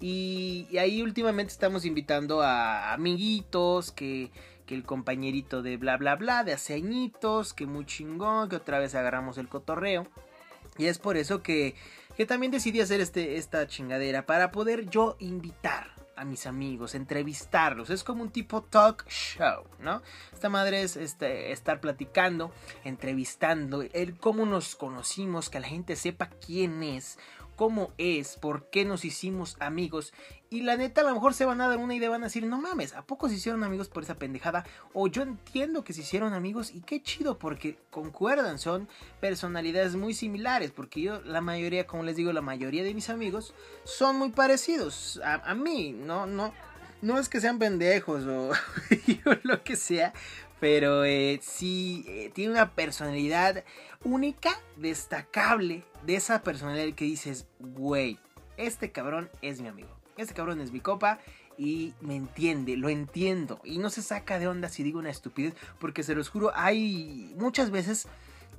Y, 0.00 0.66
ahí 0.78 1.02
últimamente 1.02 1.52
estamos 1.52 1.84
invitando 1.84 2.40
a 2.40 2.94
amiguitos, 2.94 3.92
que, 3.92 4.30
que, 4.64 4.74
el 4.74 4.82
compañerito 4.82 5.60
de 5.60 5.76
bla 5.76 5.98
bla 5.98 6.16
bla, 6.16 6.42
de 6.42 6.54
hace 6.54 6.74
añitos, 6.74 7.52
que 7.52 7.66
muy 7.66 7.84
chingón, 7.84 8.48
que 8.48 8.56
otra 8.56 8.78
vez 8.78 8.94
agarramos 8.94 9.36
el 9.36 9.48
cotorreo. 9.48 10.06
Y 10.80 10.86
es 10.86 10.98
por 10.98 11.18
eso 11.18 11.42
que, 11.42 11.74
que 12.16 12.24
también 12.24 12.50
decidí 12.50 12.80
hacer 12.80 13.02
este, 13.02 13.36
esta 13.36 13.66
chingadera, 13.66 14.24
para 14.24 14.50
poder 14.50 14.88
yo 14.88 15.14
invitar 15.18 15.94
a 16.16 16.24
mis 16.24 16.46
amigos, 16.46 16.94
entrevistarlos. 16.94 17.90
Es 17.90 18.02
como 18.02 18.22
un 18.22 18.30
tipo 18.30 18.62
talk 18.62 19.06
show, 19.06 19.64
¿no? 19.78 20.00
Esta 20.32 20.48
madre 20.48 20.80
es 20.80 20.96
este, 20.96 21.52
estar 21.52 21.82
platicando, 21.82 22.50
entrevistando, 22.82 23.82
el 23.92 24.16
cómo 24.16 24.46
nos 24.46 24.74
conocimos, 24.74 25.50
que 25.50 25.60
la 25.60 25.68
gente 25.68 25.96
sepa 25.96 26.30
quién 26.30 26.82
es 26.82 27.18
cómo 27.60 27.92
es, 27.98 28.38
por 28.38 28.70
qué 28.70 28.86
nos 28.86 29.04
hicimos 29.04 29.58
amigos. 29.60 30.14
Y 30.48 30.62
la 30.62 30.78
neta, 30.78 31.02
a 31.02 31.04
lo 31.04 31.12
mejor 31.12 31.34
se 31.34 31.44
van 31.44 31.60
a 31.60 31.68
dar 31.68 31.76
una 31.76 31.94
idea, 31.94 32.08
van 32.08 32.22
a 32.22 32.28
decir, 32.28 32.46
no 32.46 32.58
mames, 32.58 32.94
¿a 32.94 33.02
poco 33.02 33.28
se 33.28 33.34
hicieron 33.34 33.62
amigos 33.64 33.90
por 33.90 34.02
esa 34.02 34.14
pendejada? 34.14 34.64
O 34.94 35.08
yo 35.08 35.20
entiendo 35.20 35.84
que 35.84 35.92
se 35.92 36.00
hicieron 36.00 36.32
amigos 36.32 36.74
y 36.74 36.80
qué 36.80 37.02
chido, 37.02 37.38
porque 37.38 37.76
concuerdan, 37.90 38.58
son 38.58 38.88
personalidades 39.20 39.94
muy 39.94 40.14
similares. 40.14 40.70
Porque 40.70 41.02
yo, 41.02 41.20
la 41.20 41.42
mayoría, 41.42 41.86
como 41.86 42.02
les 42.02 42.16
digo, 42.16 42.32
la 42.32 42.40
mayoría 42.40 42.82
de 42.82 42.94
mis 42.94 43.10
amigos 43.10 43.52
son 43.84 44.16
muy 44.16 44.30
parecidos 44.30 45.20
a, 45.22 45.54
mí, 45.54 45.92
no, 45.92 46.24
no. 46.24 46.54
No 47.02 47.18
es 47.18 47.28
que 47.28 47.42
sean 47.42 47.58
pendejos 47.58 48.24
o 48.24 48.52
lo 49.42 49.62
que 49.64 49.76
sea, 49.76 50.14
pero 50.60 51.04
eh, 51.04 51.40
sí 51.42 52.04
eh, 52.06 52.30
tiene 52.32 52.52
una 52.52 52.74
personalidad 52.74 53.64
única, 54.04 54.50
destacable 54.76 55.84
de 56.04 56.16
esa 56.16 56.42
personalidad 56.42 56.94
que 56.94 57.06
dices, 57.06 57.46
güey, 57.58 58.18
este 58.56 58.92
cabrón 58.92 59.30
es 59.42 59.60
mi 59.60 59.68
amigo, 59.68 59.88
este 60.16 60.34
cabrón 60.34 60.60
es 60.60 60.70
mi 60.70 60.80
copa 60.80 61.18
y 61.56 61.94
me 62.00 62.14
entiende, 62.14 62.76
lo 62.76 62.88
entiendo 62.88 63.60
y 63.64 63.78
no 63.78 63.90
se 63.90 64.02
saca 64.02 64.38
de 64.38 64.48
onda 64.48 64.68
si 64.68 64.82
digo 64.82 64.98
una 64.98 65.10
estupidez, 65.10 65.54
porque 65.78 66.02
se 66.02 66.14
los 66.14 66.28
juro, 66.28 66.52
hay 66.54 67.34
muchas 67.36 67.70
veces, 67.70 68.06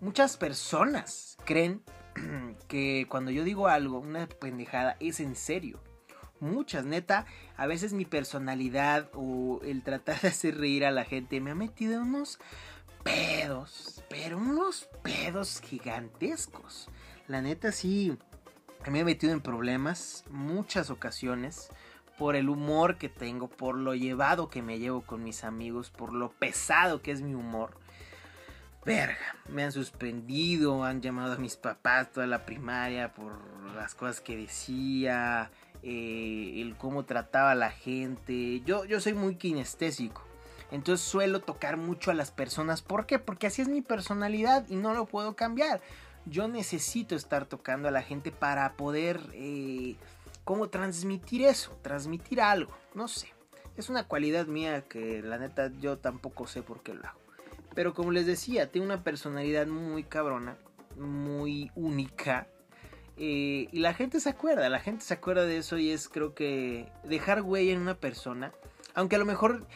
muchas 0.02 0.38
personas 0.38 1.38
creen 1.46 1.82
que 2.68 3.06
cuando 3.10 3.32
yo 3.32 3.44
digo 3.44 3.68
algo, 3.68 4.00
una 4.00 4.28
pendejada, 4.28 4.98
es 5.00 5.20
en 5.20 5.36
serio. 5.36 5.80
Muchas, 6.42 6.86
neta, 6.86 7.28
a 7.56 7.68
veces 7.68 7.94
mi 7.94 8.04
personalidad 8.04 9.12
o 9.14 9.62
el 9.64 9.84
tratar 9.84 10.20
de 10.22 10.30
hacer 10.30 10.58
reír 10.58 10.86
a 10.86 10.92
la 10.92 11.06
gente 11.06 11.40
me 11.40 11.52
ha 11.52 11.56
metido 11.56 12.02
unos 12.02 12.40
pedos, 13.04 14.04
pero 14.10 14.40
unos 14.40 14.90
pedos 15.04 15.62
gigantescos. 15.62 16.90
La 17.28 17.44
neta 17.44 17.72
sí, 17.72 18.18
me 18.90 19.02
he 19.02 19.06
metido 19.06 19.34
en 19.34 19.42
problemas 19.42 20.26
muchas 20.32 20.90
ocasiones 20.90 21.70
por 22.18 22.36
el 22.36 22.50
humor 22.50 22.98
que 22.98 23.08
tengo, 23.08 23.48
por 23.48 23.78
lo 23.78 23.94
llevado 23.94 24.50
que 24.50 24.64
me 24.64 24.80
llevo 24.80 25.02
con 25.02 25.24
mis 25.24 25.44
amigos, 25.44 25.92
por 25.92 26.12
lo 26.12 26.32
pesado 26.32 27.04
que 27.04 27.12
es 27.12 27.22
mi 27.22 27.36
humor. 27.36 27.78
Verga, 28.84 29.36
me 29.48 29.64
han 29.64 29.72
suspendido, 29.72 30.84
han 30.84 31.02
llamado 31.02 31.34
a 31.34 31.38
mis 31.38 31.56
papás 31.56 32.12
toda 32.12 32.26
la 32.26 32.48
primaria 32.48 33.14
por 33.14 33.40
las 33.76 33.94
cosas 33.94 34.22
que 34.22 34.36
decía. 34.36 35.52
Eh, 35.84 36.62
el 36.62 36.76
cómo 36.78 37.06
trataba 37.06 37.52
a 37.52 37.56
la 37.56 37.72
gente. 37.72 38.62
Yo, 38.62 38.86
yo 38.86 39.00
soy 39.00 39.14
muy 39.14 39.36
kinestésico. 39.36 40.24
Entonces 40.72 41.06
suelo 41.06 41.42
tocar 41.42 41.78
mucho 41.78 42.12
a 42.12 42.14
las 42.14 42.32
personas. 42.32 42.82
¿Por 42.82 43.06
qué? 43.06 43.20
Porque 43.20 43.48
así 43.48 43.62
es 43.62 43.68
mi 43.68 43.82
personalidad 43.82 44.66
y 44.70 44.76
no 44.76 44.94
lo 44.94 45.06
puedo 45.06 45.36
cambiar. 45.36 45.82
Yo 46.26 46.48
necesito 46.48 47.16
estar 47.16 47.46
tocando 47.46 47.88
a 47.88 47.92
la 47.92 48.02
gente 48.02 48.32
para 48.32 48.74
poder... 48.74 49.20
Eh, 49.34 49.96
¿Cómo 50.44 50.70
transmitir 50.70 51.44
eso? 51.44 51.78
Transmitir 51.84 52.42
algo. 52.42 52.72
No 52.96 53.08
sé. 53.08 53.34
Es 53.78 53.90
una 53.90 54.08
cualidad 54.08 54.48
mía 54.48 54.82
que 54.82 55.22
la 55.22 55.38
neta 55.38 55.72
yo 55.80 55.98
tampoco 55.98 56.48
sé 56.48 56.62
por 56.64 56.82
qué 56.82 56.94
lo 56.94 57.06
hago. 57.06 57.20
Pero 57.74 57.94
como 57.94 58.12
les 58.12 58.26
decía, 58.26 58.72
tengo 58.72 58.86
una 58.86 59.04
personalidad 59.04 59.68
muy 59.68 60.04
cabrona, 60.04 60.58
muy 60.98 61.72
única. 61.76 62.48
Eh, 63.18 63.68
y 63.72 63.80
la 63.80 63.94
gente 63.94 64.20
se 64.20 64.30
acuerda, 64.30 64.70
la 64.70 64.80
gente 64.80 65.04
se 65.04 65.14
acuerda 65.14 65.46
de 65.46 65.58
eso 65.58 65.78
y 65.78 65.92
es 65.92 66.10
creo 66.10 66.34
que 66.34 66.92
dejar 67.04 67.42
huella 67.42 67.74
en 67.74 67.82
una 67.82 67.96
persona, 67.96 68.52
aunque 68.96 69.16
a 69.16 69.20
lo 69.20 69.26
mejor 69.26 69.68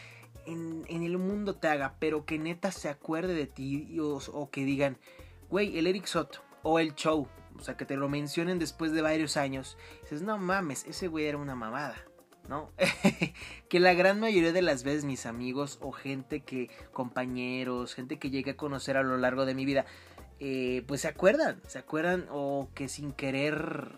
en, 0.46 0.84
el 0.88 1.18
mundo 1.18 1.56
te 1.56 1.68
haga, 1.68 1.94
pero 1.98 2.24
que 2.24 2.38
neta 2.38 2.72
se 2.72 2.88
acuerde 2.88 3.34
de 3.34 3.46
ti 3.46 3.98
o, 4.00 4.50
que 4.50 4.64
digan, 4.64 4.98
güey, 5.48 5.78
el 5.78 5.86
Eric 5.86 6.06
Soto 6.06 6.40
o 6.62 6.78
el 6.78 6.94
show, 6.94 7.28
o 7.56 7.62
sea, 7.62 7.76
que 7.76 7.84
te 7.84 7.96
lo 7.96 8.08
mencionen 8.08 8.58
después 8.58 8.92
de 8.92 9.02
varios 9.02 9.36
años. 9.36 9.76
dices, 10.02 10.22
no 10.22 10.38
mames, 10.38 10.84
ese 10.86 11.08
güey 11.08 11.26
era 11.26 11.38
una 11.38 11.54
mamada. 11.54 11.96
¿no? 12.48 12.70
que 13.68 13.80
la 13.80 13.94
gran 13.94 14.20
mayoría 14.20 14.52
de 14.52 14.62
las 14.62 14.84
veces 14.84 15.04
mis 15.04 15.26
amigos 15.26 15.78
o 15.82 15.90
gente 15.90 16.40
que, 16.40 16.70
compañeros, 16.92 17.94
gente 17.94 18.18
que 18.20 18.30
llegué 18.30 18.52
a 18.52 18.56
conocer 18.56 18.96
a 18.96 19.02
lo 19.02 19.16
largo 19.16 19.46
de 19.46 19.54
mi 19.54 19.64
vida, 19.64 19.84
eh, 20.40 20.84
pues 20.86 21.02
se 21.02 21.08
acuerdan, 21.08 21.60
se 21.66 21.78
acuerdan 21.78 22.26
o 22.30 22.68
que 22.74 22.88
sin 22.88 23.12
querer 23.12 23.90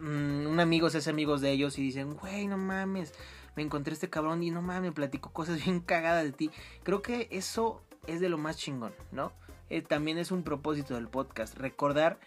mm, 0.00 0.46
un 0.46 0.60
amigo 0.60 0.90
se 0.90 0.98
hace 0.98 1.10
amigos 1.10 1.40
de 1.40 1.52
ellos 1.52 1.78
y 1.78 1.82
dicen, 1.82 2.14
güey, 2.14 2.46
no 2.46 2.58
mames, 2.58 3.12
me 3.56 3.62
encontré 3.62 3.94
este 3.94 4.10
cabrón 4.10 4.42
y 4.42 4.50
no 4.50 4.62
mames, 4.62 4.90
me 4.90 4.92
platico 4.92 5.30
cosas 5.30 5.56
bien 5.64 5.80
cagadas 5.80 6.24
de 6.24 6.32
ti. 6.32 6.50
Creo 6.82 7.02
que 7.02 7.28
eso 7.30 7.82
es 8.06 8.20
de 8.20 8.28
lo 8.28 8.38
más 8.38 8.56
chingón, 8.56 8.92
¿no? 9.12 9.32
Eh, 9.70 9.82
también 9.82 10.18
es 10.18 10.30
un 10.30 10.42
propósito 10.42 10.94
del 10.94 11.08
podcast, 11.08 11.56
recordar 11.56 12.18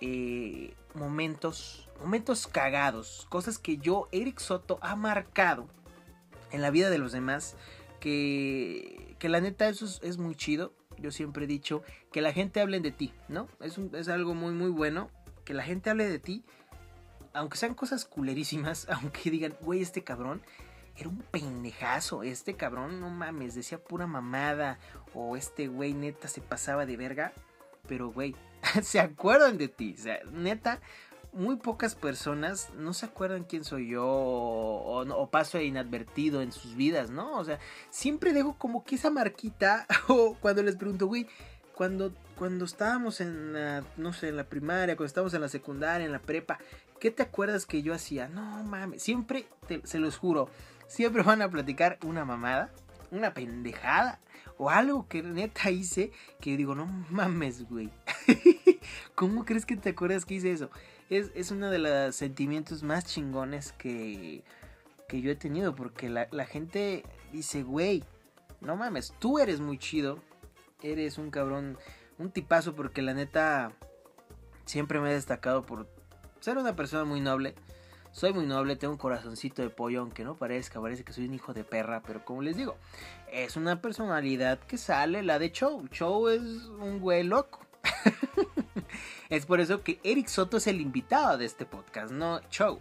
eh, 0.00 0.74
momentos, 0.94 1.88
momentos 2.00 2.48
cagados, 2.48 3.26
cosas 3.28 3.58
que 3.58 3.76
yo, 3.76 4.08
Eric 4.10 4.40
Soto, 4.40 4.78
ha 4.82 4.96
marcado 4.96 5.68
en 6.50 6.60
la 6.60 6.70
vida 6.70 6.90
de 6.90 6.98
los 6.98 7.12
demás, 7.12 7.56
que, 8.00 9.14
que 9.18 9.28
la 9.28 9.40
neta 9.40 9.68
eso 9.68 9.86
es, 10.02 10.18
muy 10.18 10.34
chido. 10.34 10.72
Yo 11.02 11.10
siempre 11.10 11.44
he 11.44 11.48
dicho 11.48 11.82
que 12.12 12.22
la 12.22 12.32
gente 12.32 12.60
hable 12.60 12.80
de 12.80 12.92
ti, 12.92 13.12
¿no? 13.28 13.48
Es, 13.60 13.78
es 13.78 14.08
algo 14.08 14.34
muy, 14.34 14.54
muy 14.54 14.70
bueno. 14.70 15.10
Que 15.44 15.54
la 15.54 15.64
gente 15.64 15.90
hable 15.90 16.08
de 16.08 16.20
ti, 16.20 16.44
aunque 17.34 17.58
sean 17.58 17.74
cosas 17.74 18.04
culerísimas, 18.04 18.88
aunque 18.90 19.30
digan, 19.30 19.54
güey, 19.60 19.82
este 19.82 20.04
cabrón 20.04 20.42
era 20.96 21.08
un 21.08 21.18
pendejazo. 21.18 22.22
Este 22.22 22.54
cabrón, 22.54 23.00
no 23.00 23.10
mames, 23.10 23.54
decía 23.54 23.82
pura 23.82 24.06
mamada. 24.06 24.78
O 25.14 25.36
este 25.36 25.68
güey 25.68 25.94
neta 25.94 26.28
se 26.28 26.40
pasaba 26.40 26.86
de 26.86 26.96
verga. 26.96 27.32
Pero, 27.86 28.10
güey, 28.10 28.36
se 28.82 29.00
acuerdan 29.00 29.58
de 29.58 29.68
ti. 29.68 29.94
O 29.98 30.02
sea, 30.02 30.20
neta, 30.32 30.80
muy 31.32 31.56
pocas 31.56 31.94
personas 31.94 32.70
no 32.76 32.92
se 32.92 33.06
acuerdan 33.06 33.44
quién 33.44 33.64
soy 33.64 33.88
yo 33.88 34.06
o, 34.06 35.28
paso 35.30 35.60
inadvertido 35.60 36.42
en 36.42 36.52
sus 36.52 36.76
vidas, 36.76 37.10
¿no? 37.10 37.38
O 37.38 37.44
sea, 37.44 37.58
siempre 37.90 38.32
dejo 38.32 38.54
como 38.58 38.84
que 38.84 38.96
esa 38.96 39.10
marquita 39.10 39.86
o 40.08 40.36
cuando 40.40 40.62
les 40.62 40.76
pregunto, 40.76 41.06
güey, 41.06 41.26
cuando, 41.74 42.12
cuando 42.36 42.66
estábamos 42.66 43.20
en 43.20 43.54
la, 43.54 43.82
no 43.96 44.12
sé, 44.12 44.28
en 44.28 44.36
la 44.36 44.44
primaria, 44.44 44.94
cuando 44.94 45.06
estábamos 45.06 45.32
en 45.34 45.40
la 45.40 45.48
secundaria, 45.48 46.04
en 46.04 46.12
la 46.12 46.20
prepa, 46.20 46.58
¿qué 47.00 47.10
te 47.10 47.22
acuerdas 47.22 47.64
que 47.64 47.82
yo 47.82 47.94
hacía? 47.94 48.28
No 48.28 48.62
mames, 48.64 49.02
siempre, 49.02 49.46
se 49.84 49.98
los 49.98 50.18
juro, 50.18 50.50
siempre 50.86 51.22
van 51.22 51.40
a 51.40 51.50
platicar 51.50 51.98
una 52.04 52.26
mamada, 52.26 52.70
una 53.10 53.32
pendejada 53.32 54.20
o 54.58 54.70
algo 54.70 55.08
que 55.08 55.22
neta 55.22 55.70
hice 55.70 56.12
que 56.40 56.56
digo, 56.56 56.74
no 56.74 56.86
mames, 57.10 57.68
güey. 57.68 57.90
¿Cómo 59.14 59.44
crees 59.44 59.66
que 59.66 59.76
te 59.76 59.90
acuerdas 59.90 60.24
que 60.24 60.34
hice 60.34 60.52
eso? 60.52 60.70
Es, 61.10 61.50
uno 61.50 61.70
de 61.70 61.78
los 61.78 62.16
sentimientos 62.16 62.82
más 62.82 63.04
chingones 63.04 63.72
que, 63.72 64.42
que 65.08 65.20
yo 65.20 65.30
he 65.30 65.36
tenido. 65.36 65.74
Porque 65.74 66.08
la, 66.08 66.28
la 66.30 66.46
gente 66.46 67.04
dice, 67.32 67.62
güey, 67.62 68.04
no 68.60 68.76
mames, 68.76 69.14
tú 69.18 69.38
eres 69.38 69.60
muy 69.60 69.78
chido. 69.78 70.18
Eres 70.82 71.18
un 71.18 71.30
cabrón, 71.30 71.78
un 72.18 72.30
tipazo. 72.30 72.74
Porque 72.74 73.02
la 73.02 73.14
neta 73.14 73.72
siempre 74.64 75.00
me 75.00 75.10
he 75.10 75.14
destacado 75.14 75.64
por 75.66 75.88
ser 76.40 76.58
una 76.58 76.74
persona 76.74 77.04
muy 77.04 77.20
noble. 77.20 77.54
Soy 78.12 78.34
muy 78.34 78.44
noble, 78.44 78.76
tengo 78.76 78.92
un 78.92 78.98
corazoncito 78.98 79.62
de 79.62 79.70
pollo, 79.70 80.00
aunque 80.00 80.22
no 80.22 80.36
parezca, 80.36 80.78
parece 80.82 81.02
que 81.02 81.14
soy 81.14 81.24
un 81.24 81.32
hijo 81.32 81.54
de 81.54 81.64
perra, 81.64 82.02
pero 82.06 82.26
como 82.26 82.42
les 82.42 82.58
digo, 82.58 82.76
es 83.32 83.56
una 83.56 83.80
personalidad 83.80 84.58
que 84.58 84.76
sale, 84.76 85.22
la 85.22 85.38
de 85.38 85.50
Show. 85.50 85.88
Show 85.90 86.28
es 86.28 86.42
un 86.42 87.00
güey 87.00 87.22
loco. 87.22 87.60
es 89.30 89.46
por 89.46 89.60
eso 89.60 89.82
que 89.82 90.00
Eric 90.02 90.28
Soto 90.28 90.56
es 90.56 90.66
el 90.66 90.80
invitado 90.80 91.38
de 91.38 91.44
este 91.44 91.66
podcast, 91.66 92.12
no 92.12 92.40
Show. 92.50 92.80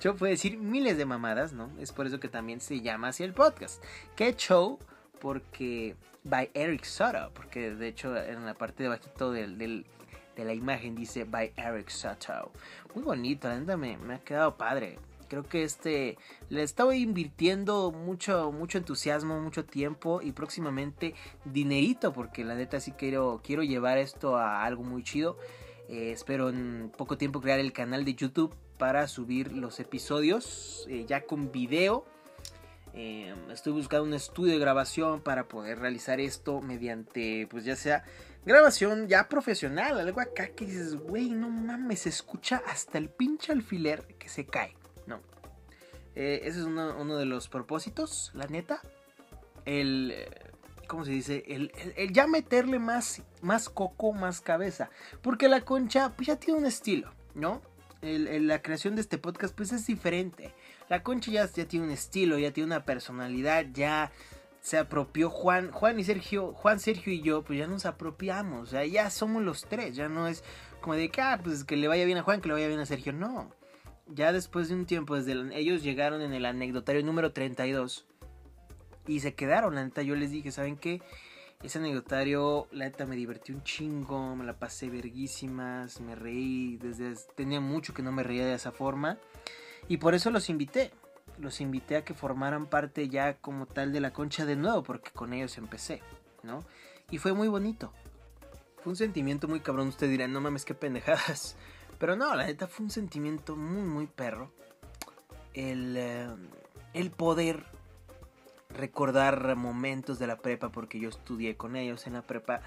Show 0.00 0.16
puede 0.18 0.32
decir 0.32 0.58
miles 0.58 0.96
de 0.98 1.04
mamadas, 1.04 1.52
¿no? 1.52 1.70
Es 1.78 1.92
por 1.92 2.06
eso 2.06 2.20
que 2.20 2.28
también 2.28 2.60
se 2.60 2.80
llama 2.80 3.08
así 3.08 3.22
el 3.22 3.34
podcast. 3.34 3.82
¿Qué 4.14 4.34
Show? 4.34 4.78
Porque 5.20 5.96
by 6.24 6.50
Eric 6.54 6.84
Soto, 6.84 7.30
porque 7.34 7.74
de 7.74 7.88
hecho 7.88 8.16
en 8.16 8.44
la 8.44 8.54
parte 8.54 8.82
de 8.82 8.88
bajito 8.90 9.30
de 9.30 9.84
la 10.36 10.54
imagen 10.54 10.94
dice 10.94 11.24
by 11.24 11.52
Eric 11.56 11.88
Soto. 11.88 12.52
Muy 12.94 13.04
bonito, 13.04 13.48
me 13.48 14.14
ha 14.14 14.18
quedado 14.18 14.56
padre 14.56 14.98
creo 15.28 15.44
que 15.44 15.62
este 15.62 16.18
le 16.48 16.62
estaba 16.62 16.94
invirtiendo 16.94 17.90
mucho 17.92 18.52
mucho 18.52 18.78
entusiasmo 18.78 19.40
mucho 19.40 19.64
tiempo 19.64 20.20
y 20.22 20.32
próximamente 20.32 21.14
dinerito 21.44 22.12
porque 22.12 22.44
la 22.44 22.54
neta 22.54 22.80
sí 22.80 22.92
quiero 22.92 23.40
quiero 23.44 23.62
llevar 23.62 23.98
esto 23.98 24.36
a 24.36 24.64
algo 24.64 24.82
muy 24.82 25.02
chido. 25.02 25.38
Eh, 25.88 26.10
espero 26.10 26.48
en 26.48 26.90
poco 26.96 27.16
tiempo 27.16 27.40
crear 27.40 27.60
el 27.60 27.72
canal 27.72 28.04
de 28.04 28.14
YouTube 28.14 28.54
para 28.76 29.06
subir 29.08 29.52
los 29.52 29.80
episodios 29.80 30.86
eh, 30.88 31.04
ya 31.06 31.22
con 31.24 31.52
video. 31.52 32.04
Eh, 32.94 33.34
estoy 33.52 33.72
buscando 33.72 34.04
un 34.04 34.14
estudio 34.14 34.54
de 34.54 34.58
grabación 34.58 35.20
para 35.20 35.48
poder 35.48 35.78
realizar 35.78 36.18
esto 36.18 36.62
mediante 36.62 37.46
pues 37.50 37.64
ya 37.64 37.76
sea 37.76 38.04
grabación 38.46 39.06
ya 39.06 39.28
profesional 39.28 40.00
algo 40.00 40.18
acá 40.22 40.48
que 40.48 40.64
dices 40.64 40.94
güey 40.94 41.28
no 41.28 41.50
mames 41.50 42.00
se 42.00 42.08
escucha 42.08 42.62
hasta 42.66 42.96
el 42.96 43.10
pinche 43.10 43.52
alfiler 43.52 44.06
que 44.18 44.30
se 44.30 44.46
cae 44.46 44.74
no. 45.06 45.20
Eh, 46.14 46.40
ese 46.44 46.60
es 46.60 46.64
uno, 46.64 47.16
de 47.16 47.26
los 47.26 47.48
propósitos, 47.48 48.30
la 48.34 48.46
neta. 48.46 48.80
El. 49.64 50.12
Eh, 50.14 50.28
¿Cómo 50.88 51.04
se 51.04 51.10
dice? 51.10 51.44
El, 51.48 51.72
ya 52.12 52.26
meterle 52.26 52.78
más, 52.78 53.22
más 53.42 53.68
coco, 53.68 54.12
más 54.12 54.40
cabeza. 54.40 54.88
Porque 55.20 55.48
la 55.48 55.62
concha, 55.62 56.14
pues 56.16 56.28
ya 56.28 56.36
tiene 56.36 56.60
un 56.60 56.66
estilo, 56.66 57.12
¿no? 57.34 57.62
la 58.02 58.62
creación 58.62 58.94
de 58.94 59.00
este 59.00 59.18
podcast, 59.18 59.52
pues 59.52 59.72
es 59.72 59.84
diferente. 59.84 60.54
La 60.88 61.02
concha 61.02 61.32
ya, 61.32 61.50
ya 61.50 61.66
tiene 61.66 61.86
un 61.86 61.90
estilo, 61.90 62.38
ya 62.38 62.52
tiene 62.52 62.66
una 62.66 62.84
personalidad, 62.84 63.66
ya 63.72 64.12
se 64.60 64.78
apropió 64.78 65.28
Juan, 65.28 65.72
Juan 65.72 65.98
y 65.98 66.04
Sergio, 66.04 66.52
Juan, 66.52 66.78
Sergio 66.78 67.12
y 67.12 67.20
yo, 67.20 67.42
pues 67.42 67.58
ya 67.58 67.66
nos 67.66 67.84
apropiamos, 67.84 68.68
o 68.68 68.70
sea, 68.70 68.84
ya 68.84 69.10
somos 69.10 69.42
los 69.42 69.64
tres, 69.64 69.96
ya 69.96 70.08
no 70.08 70.28
es 70.28 70.44
como 70.80 70.94
de 70.94 71.08
que, 71.08 71.20
ah, 71.20 71.40
pues 71.42 71.64
que 71.64 71.76
le 71.76 71.88
vaya 71.88 72.04
bien 72.04 72.18
a 72.18 72.22
Juan, 72.22 72.40
que 72.40 72.46
le 72.46 72.54
vaya 72.54 72.68
bien 72.68 72.78
a 72.78 72.86
Sergio, 72.86 73.12
no 73.12 73.50
ya 74.06 74.32
después 74.32 74.68
de 74.68 74.74
un 74.74 74.86
tiempo, 74.86 75.16
desde 75.16 75.32
ellos 75.58 75.82
llegaron 75.82 76.22
en 76.22 76.32
el 76.32 76.46
anecdotario 76.46 77.02
número 77.02 77.32
32 77.32 78.06
y 79.06 79.20
se 79.20 79.34
quedaron. 79.34 79.74
La 79.74 79.84
neta, 79.84 80.02
yo 80.02 80.14
les 80.14 80.30
dije, 80.30 80.52
¿saben 80.52 80.76
qué? 80.76 81.02
Ese 81.62 81.78
anecdotario, 81.78 82.68
la 82.70 82.84
neta, 82.84 83.06
me 83.06 83.16
divertí 83.16 83.52
un 83.52 83.62
chingo, 83.62 84.36
me 84.36 84.44
la 84.44 84.58
pasé 84.58 84.90
verguísimas, 84.90 86.00
me 86.00 86.14
reí, 86.14 86.76
desde 86.76 87.14
tenía 87.34 87.60
mucho 87.60 87.94
que 87.94 88.02
no 88.02 88.12
me 88.12 88.22
reía 88.22 88.44
de 88.44 88.54
esa 88.54 88.72
forma 88.72 89.18
y 89.88 89.96
por 89.98 90.14
eso 90.14 90.30
los 90.30 90.50
invité. 90.50 90.92
Los 91.38 91.60
invité 91.60 91.96
a 91.96 92.04
que 92.04 92.14
formaran 92.14 92.66
parte 92.66 93.08
ya 93.08 93.34
como 93.34 93.66
tal 93.66 93.92
de 93.92 94.00
la 94.00 94.12
concha 94.12 94.46
de 94.46 94.56
nuevo, 94.56 94.82
porque 94.82 95.10
con 95.10 95.34
ellos 95.34 95.58
empecé, 95.58 96.00
¿no? 96.42 96.64
Y 97.10 97.18
fue 97.18 97.34
muy 97.34 97.48
bonito. 97.48 97.92
Fue 98.82 98.92
un 98.92 98.96
sentimiento 98.96 99.46
muy 99.46 99.60
cabrón. 99.60 99.88
Ustedes 99.88 100.12
dirán, 100.12 100.32
no 100.32 100.40
mames, 100.40 100.64
qué 100.64 100.74
pendejadas. 100.74 101.56
Pero 101.98 102.16
no, 102.16 102.34
la 102.34 102.46
neta 102.46 102.66
fue 102.66 102.84
un 102.84 102.90
sentimiento 102.90 103.56
muy, 103.56 103.82
muy 103.82 104.06
perro. 104.06 104.52
El, 105.54 105.96
eh, 105.96 106.28
el 106.92 107.10
poder 107.10 107.64
recordar 108.70 109.56
momentos 109.56 110.18
de 110.18 110.26
la 110.26 110.36
prepa, 110.36 110.70
porque 110.70 111.00
yo 111.00 111.08
estudié 111.08 111.56
con 111.56 111.76
ellos 111.76 112.06
en 112.06 112.14
la 112.14 112.22
prepa. 112.22 112.60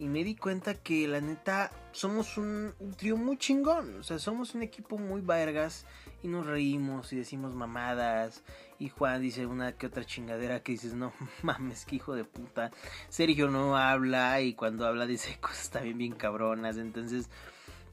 Y 0.00 0.06
me 0.06 0.22
di 0.22 0.36
cuenta 0.36 0.74
que 0.74 1.08
la 1.08 1.20
neta 1.20 1.72
somos 1.90 2.38
un, 2.38 2.72
trío 2.96 3.16
muy 3.16 3.36
chingón. 3.36 3.98
O 3.98 4.02
sea, 4.04 4.20
somos 4.20 4.54
un 4.54 4.62
equipo 4.62 4.96
muy 4.96 5.22
vergas. 5.22 5.86
Y 6.22 6.28
nos 6.28 6.46
reímos 6.46 7.12
y 7.12 7.16
decimos 7.16 7.54
mamadas. 7.54 8.44
Y 8.78 8.90
Juan 8.90 9.20
dice 9.22 9.46
una 9.46 9.72
que 9.72 9.86
otra 9.86 10.04
chingadera 10.04 10.62
que 10.62 10.72
dices, 10.72 10.94
no 10.94 11.12
mames, 11.42 11.84
que 11.84 11.96
hijo 11.96 12.14
de 12.14 12.24
puta. 12.24 12.70
Sergio 13.08 13.48
no 13.48 13.76
habla 13.76 14.40
y 14.40 14.54
cuando 14.54 14.86
habla 14.86 15.06
dice 15.06 15.38
cosas 15.40 15.70
también 15.70 15.98
bien 15.98 16.14
cabronas. 16.14 16.76
Entonces 16.76 17.28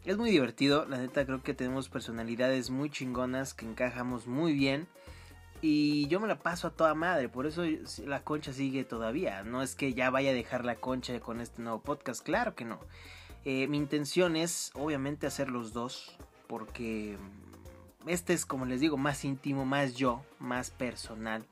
es 0.05 0.17
muy 0.17 0.29
divertido, 0.29 0.85
la 0.85 0.97
neta 0.97 1.25
creo 1.25 1.41
que 1.41 1.53
tenemos 1.53 1.89
personalidades 1.89 2.69
muy 2.69 2.89
chingonas 2.89 3.53
que 3.53 3.65
encajamos 3.65 4.27
muy 4.27 4.53
bien. 4.53 4.87
Y 5.61 6.07
yo 6.07 6.19
me 6.19 6.27
la 6.27 6.37
paso 6.37 6.67
a 6.67 6.71
toda 6.71 6.93
madre, 6.93 7.27
por 7.27 7.47
eso 7.47 7.63
la 8.05 8.23
concha 8.23 8.53
sigue 8.53 8.83
todavía. 8.83 9.43
No 9.43 9.63
es 9.63 9.73
que 9.75 9.93
ya 9.93 10.11
vaya 10.11 10.29
a 10.29 10.33
dejar 10.33 10.63
la 10.63 10.75
concha 10.75 11.19
con 11.19 11.41
este 11.41 11.61
nuevo 11.61 11.81
podcast, 11.81 12.23
claro 12.23 12.53
que 12.53 12.65
no. 12.65 12.79
Eh, 13.45 13.67
mi 13.67 13.77
intención 13.77 14.35
es 14.35 14.71
obviamente 14.75 15.25
hacer 15.25 15.49
los 15.49 15.73
dos, 15.73 16.17
porque 16.47 17.17
este 18.05 18.33
es 18.33 18.45
como 18.45 18.65
les 18.65 18.79
digo, 18.79 18.97
más 18.97 19.25
íntimo, 19.25 19.65
más 19.65 19.95
yo, 19.95 20.23
más 20.39 20.69
personal, 20.69 21.45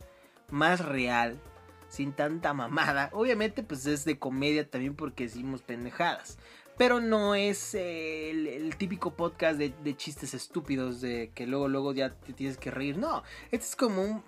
más 0.51 0.79
real, 0.85 1.39
sin 1.87 2.11
tanta 2.13 2.53
mamada. 2.53 3.09
Obviamente 3.13 3.63
pues 3.63 3.85
es 3.85 4.05
de 4.05 4.19
comedia 4.19 4.69
también 4.69 4.95
porque 4.95 5.23
decimos 5.23 5.61
pendejadas. 5.61 6.37
Pero 6.77 6.99
no 6.99 7.35
es 7.35 7.75
el, 7.75 8.75
típico 8.77 9.11
podcast 9.11 9.59
de, 9.59 9.95
chistes 9.95 10.33
estúpidos 10.33 11.01
de 11.01 11.31
que 11.35 11.45
luego, 11.45 11.67
luego 11.67 11.93
ya 11.93 12.09
te 12.09 12.33
tienes 12.33 12.57
que 12.57 12.71
reír. 12.71 12.97
No, 12.97 13.23
este 13.51 13.67
es 13.67 13.75
como 13.75 14.01
un, 14.01 14.23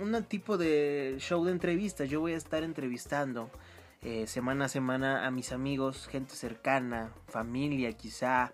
un 0.00 0.24
tipo 0.24 0.58
de 0.58 1.16
show 1.18 1.44
de 1.44 1.52
entrevistas. 1.52 2.08
Yo 2.10 2.20
voy 2.20 2.32
a 2.32 2.36
estar 2.36 2.62
entrevistando 2.62 3.50
eh, 4.02 4.28
semana 4.28 4.66
a 4.66 4.68
semana 4.68 5.26
a 5.26 5.30
mis 5.32 5.50
amigos, 5.50 6.06
gente 6.06 6.34
cercana, 6.36 7.12
familia 7.26 7.92
quizá, 7.94 8.52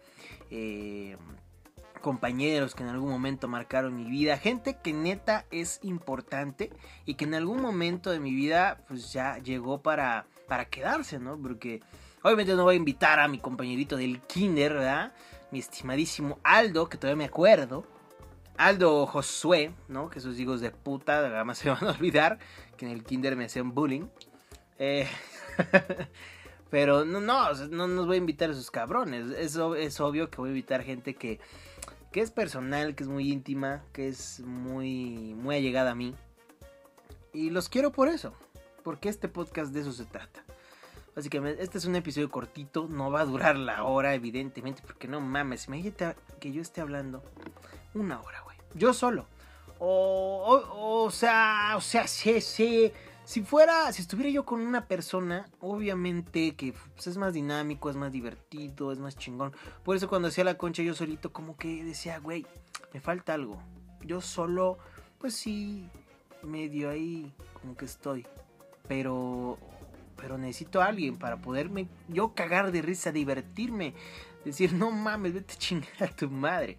eh, 0.51 1.19
compañeros 2.01 2.75
que 2.75 2.83
en 2.83 2.89
algún 2.89 3.11
momento 3.11 3.47
marcaron 3.47 3.95
mi 3.95 4.05
vida, 4.05 4.39
gente 4.39 4.79
que 4.83 4.95
neta 4.95 5.45
es 5.51 5.81
importante 5.83 6.71
y 7.05 7.15
que 7.15 7.27
en 7.27 7.35
algún 7.35 7.61
momento 7.61 8.11
de 8.11 8.21
mi 8.21 8.35
vida 8.35 8.85
pues 8.89 9.13
ya 9.13 9.37
llegó 9.39 9.83
para, 9.83 10.27
para 10.49 10.65
quedarse, 10.65 11.19
¿no? 11.19 11.39
Porque 11.39 11.83
Obviamente 12.25 12.55
no 12.55 12.63
voy 12.63 12.77
a 12.77 12.79
invitar 12.79 13.21
a 13.21 13.29
mi 13.29 13.39
compañerito 13.39 13.99
del 13.99 14.19
kinder, 14.23 14.73
¿verdad? 14.73 15.13
Mi 15.51 15.59
estimadísimo 15.59 16.39
Aldo, 16.43 16.89
que 16.89 16.97
todavía 16.97 17.19
me 17.19 17.27
acuerdo. 17.27 17.85
Aldo 18.57 19.05
Josué, 19.05 19.75
¿no? 19.89 20.09
Que 20.09 20.21
esos 20.21 20.39
hijos 20.39 20.63
de 20.63 20.71
puta, 20.71 21.19
además 21.19 21.59
se 21.59 21.69
van 21.69 21.85
a 21.85 21.91
olvidar 21.91 22.39
que 22.79 22.87
en 22.87 22.93
el 22.93 23.05
kinder 23.05 23.37
me 23.37 23.45
hacían 23.45 23.75
bullying. 23.75 24.07
Eh, 24.79 25.07
pero 26.71 27.05
no, 27.05 27.21
no, 27.21 27.53
no 27.53 27.89
nos 27.89 28.07
voy 28.07 28.15
a 28.15 28.21
invitar 28.21 28.49
a 28.49 28.53
esos 28.53 28.71
cabrones. 28.71 29.31
Es, 29.33 29.57
es 29.57 30.01
obvio 30.01 30.31
que 30.31 30.39
voy 30.39 30.49
a 30.49 30.53
invitar 30.53 30.83
gente 30.83 31.17
que, 31.17 31.41
que 32.11 32.23
es 32.23 32.31
personal, 32.31 32.95
que 32.95 33.03
es 33.03 33.09
muy 33.11 33.31
íntima, 33.31 33.85
que 33.93 34.09
es 34.09 34.41
muy, 34.41 35.35
muy 35.35 35.57
allegada 35.57 35.91
a 35.91 35.95
mí. 35.95 36.15
Y 37.35 37.51
los 37.51 37.69
quiero 37.69 37.93
por 37.93 38.09
eso, 38.09 38.33
porque 38.83 39.11
este 39.11 39.29
podcast 39.29 39.75
de 39.75 39.81
eso 39.81 39.93
se 39.93 40.07
trata. 40.07 40.44
Así 41.17 41.29
que 41.29 41.57
este 41.61 41.79
es 41.79 41.85
un 41.85 41.95
episodio 41.95 42.29
cortito, 42.31 42.89
no 42.89 43.11
va 43.11 43.21
a 43.21 43.25
durar 43.25 43.57
la 43.57 43.85
hora, 43.85 44.15
evidentemente, 44.15 44.83
porque 44.85 45.07
no 45.07 45.21
mames, 45.21 45.69
imagínate 45.69 46.17
que 46.41 46.53
yo 46.53 46.61
esté 46.61 46.81
hablando 46.81 47.23
una 47.95 48.21
hora, 48.21 48.41
güey. 48.43 48.57
Yo 48.75 48.93
solo. 48.93 49.27
O, 49.79 51.05
o, 51.05 51.11
sea, 51.11 51.75
o 51.77 51.81
sea, 51.81 52.07
sí, 52.09 52.41
sí. 52.41 52.93
Si 53.25 53.43
fuera, 53.43 53.91
si 53.93 54.03
estuviera 54.03 54.31
yo 54.31 54.45
con 54.45 54.61
una 54.61 54.87
persona, 54.87 55.49
obviamente 55.61 56.55
que 56.57 56.75
pues, 56.95 57.07
es 57.07 57.17
más 57.17 57.33
dinámico, 57.33 57.89
es 57.89 57.97
más 57.97 58.13
divertido, 58.13 58.93
es 58.93 58.99
más 58.99 59.17
chingón. 59.17 59.53
Por 59.83 59.97
eso 59.97 60.09
cuando 60.09 60.29
hacía 60.29 60.45
la 60.45 60.59
concha 60.59 60.83
yo 60.83 60.95
solito, 60.95 61.33
como 61.33 61.57
que 61.57 61.85
decía, 61.85 62.19
güey, 62.19 62.47
me 62.93 63.01
falta 63.01 63.35
algo. 63.35 63.63
Yo 64.03 64.21
solo, 64.21 64.79
pues 65.19 65.35
sí, 65.35 65.89
medio 66.43 66.91
ahí, 66.91 67.33
como 67.61 67.77
que 67.77 67.87
estoy. 67.87 68.27
Pero 68.89 69.59
pero 70.17 70.39
necesito 70.39 70.81
a 70.81 70.87
alguien 70.87 71.17
para 71.17 71.39
poderme 71.39 71.89
yo 72.09 72.35
cagar 72.35 72.73
de 72.73 72.83
risa, 72.83 73.13
divertirme, 73.13 73.95
decir, 74.45 74.73
no 74.73 74.91
mames, 74.91 75.35
vete 75.35 75.55
a 75.55 75.59
chingar 75.59 76.03
a 76.03 76.09
tu 76.09 76.31
madre, 76.31 76.79